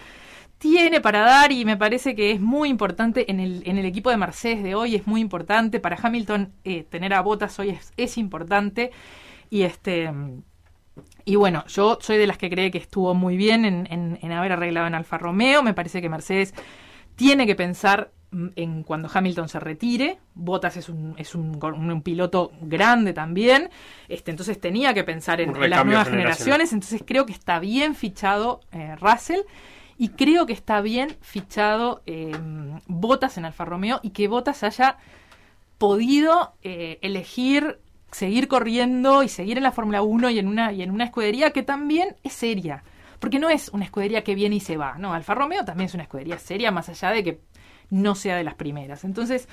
tiene 0.58 1.02
para 1.02 1.22
dar 1.22 1.52
y 1.52 1.66
me 1.66 1.78
parece 1.78 2.16
que 2.16 2.32
es 2.32 2.40
muy 2.40 2.70
importante 2.70 3.30
en 3.30 3.40
el, 3.40 3.62
en 3.66 3.78
el 3.78 3.86
equipo 3.86 4.10
de 4.10 4.18
Mercedes 4.18 4.64
de 4.64 4.76
hoy, 4.76 4.96
es 4.96 5.08
muy 5.08 5.22
importante. 5.22 5.80
Para 5.80 5.98
Hamilton 6.02 6.54
eh, 6.64 6.84
tener 6.84 7.14
a 7.14 7.22
Botas 7.22 7.60
hoy 7.60 7.70
es, 7.70 7.94
es, 7.98 8.18
importante. 8.18 8.92
Y 9.50 9.64
este 9.64 10.12
y 11.26 11.36
bueno, 11.36 11.66
yo 11.68 11.98
soy 12.02 12.18
de 12.18 12.28
las 12.28 12.38
que 12.38 12.50
cree 12.50 12.72
que 12.72 12.78
estuvo 12.78 13.14
muy 13.14 13.38
bien 13.38 13.66
en, 13.66 14.18
en, 14.22 14.32
haber 14.32 14.54
arreglado 14.54 14.88
en 14.88 14.96
Alfa 14.96 15.18
Romeo. 15.18 15.62
Me 15.62 15.74
parece 15.74 16.02
que 16.02 16.10
Mercedes 16.10 16.54
tiene 17.16 17.46
que 17.46 17.56
pensar 17.56 18.12
mm, 18.32 18.48
en 18.56 18.84
cuando 18.84 19.10
Hamilton 19.14 19.50
se 19.50 19.60
retire. 19.60 20.20
Botas 20.34 20.78
es 20.78 20.90
un, 20.90 21.16
es 21.18 21.36
un, 21.36 21.60
un, 21.62 22.02
piloto 22.02 22.52
grande 22.62 23.14
también. 23.14 23.70
Este, 24.08 24.32
entonces 24.32 24.60
tenía 24.60 24.94
que 24.94 25.04
pensar 25.04 25.42
en, 25.42 25.54
las 25.70 25.86
nuevas 25.86 26.08
generaciones. 26.08 26.72
Entonces 26.72 27.04
creo 27.06 27.26
que 27.26 27.34
está 27.34 27.60
bien 27.60 27.94
fichado 27.94 28.62
eh, 28.72 28.96
Russell. 28.96 29.42
Y 29.98 30.10
creo 30.10 30.46
que 30.46 30.54
está 30.54 30.82
bien 30.82 31.18
fichado 31.22 32.04
eh, 32.06 32.32
Botas 32.88 33.38
en 33.38 33.46
Alfa 33.46 33.66
Romeo 33.66 34.00
y 34.04 34.12
que 34.12 34.28
Botas 34.28 34.64
haya 34.64 34.98
podido 35.78 36.54
eh, 36.62 37.00
elegir 37.02 37.80
seguir 38.12 38.48
corriendo 38.48 39.24
y 39.24 39.30
seguir 39.30 39.58
en 39.58 39.64
la 39.64 39.72
Fórmula 39.72 40.02
1 40.02 40.30
y 40.30 40.40
en, 40.40 40.48
una, 40.48 40.72
y 40.72 40.82
en 40.82 40.92
una 40.92 41.04
escudería 41.04 41.52
que 41.52 41.64
también 41.64 42.16
es 42.24 42.34
seria. 42.34 42.84
Porque 43.20 43.40
no 43.40 43.50
es 43.50 43.70
una 43.70 43.86
escudería 43.86 44.24
que 44.24 44.36
viene 44.36 44.58
y 44.58 44.60
se 44.60 44.78
va. 44.78 44.98
No, 44.98 45.14
Alfa 45.14 45.36
Romeo 45.36 45.66
también 45.66 45.88
es 45.88 45.94
una 45.94 46.04
escudería 46.04 46.38
seria, 46.38 46.72
más 46.72 46.90
allá 46.90 47.12
de 47.12 47.24
que 47.24 47.40
no 47.90 48.16
sea 48.16 48.36
de 48.36 48.44
las 48.44 48.56
primeras. 48.56 49.04
Entonces, 49.04 49.48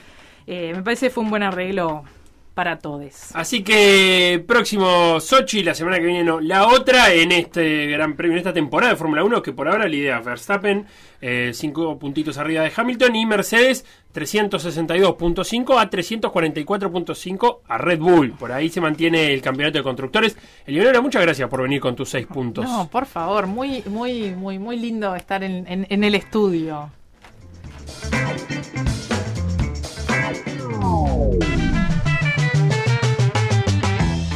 eh, 0.46 0.72
me 0.74 0.82
parece 0.82 1.06
que 1.06 1.10
fue 1.10 1.24
un 1.24 1.30
buen 1.30 1.42
arreglo 1.42 2.04
para 2.54 2.78
todos. 2.78 3.34
Así 3.34 3.62
que 3.64 4.42
próximo 4.46 5.18
Sochi, 5.20 5.62
la 5.62 5.74
semana 5.74 5.98
que 5.98 6.06
viene 6.06 6.22
no, 6.22 6.40
la 6.40 6.68
otra 6.68 7.12
en 7.12 7.32
este 7.32 7.88
Gran 7.88 8.14
Premio, 8.14 8.34
en 8.34 8.38
esta 8.38 8.52
temporada 8.52 8.92
de 8.92 8.96
Fórmula 8.96 9.24
1, 9.24 9.42
que 9.42 9.52
por 9.52 9.68
ahora 9.68 9.88
la 9.88 9.94
idea 9.94 10.20
Verstappen, 10.20 10.86
eh, 11.20 11.50
cinco 11.52 11.98
puntitos 11.98 12.38
arriba 12.38 12.62
de 12.62 12.72
Hamilton 12.74 13.16
y 13.16 13.26
Mercedes 13.26 13.84
362.5 14.14 15.80
a 15.80 15.90
344.5 15.90 17.58
a 17.66 17.78
Red 17.78 17.98
Bull. 17.98 18.32
Por 18.32 18.52
ahí 18.52 18.68
se 18.68 18.80
mantiene 18.80 19.34
el 19.34 19.42
campeonato 19.42 19.78
de 19.78 19.84
constructores. 19.84 20.36
Eleonora, 20.64 21.00
muchas 21.00 21.22
gracias 21.22 21.48
por 21.48 21.62
venir 21.62 21.80
con 21.80 21.96
tus 21.96 22.08
seis 22.08 22.26
puntos. 22.26 22.64
No, 22.64 22.88
por 22.88 23.06
favor, 23.06 23.48
muy, 23.48 23.82
muy, 23.86 24.30
muy, 24.30 24.60
muy 24.60 24.78
lindo 24.78 25.14
estar 25.16 25.42
en, 25.42 25.64
en 25.66 26.04
el 26.04 26.14
estudio. 26.14 26.90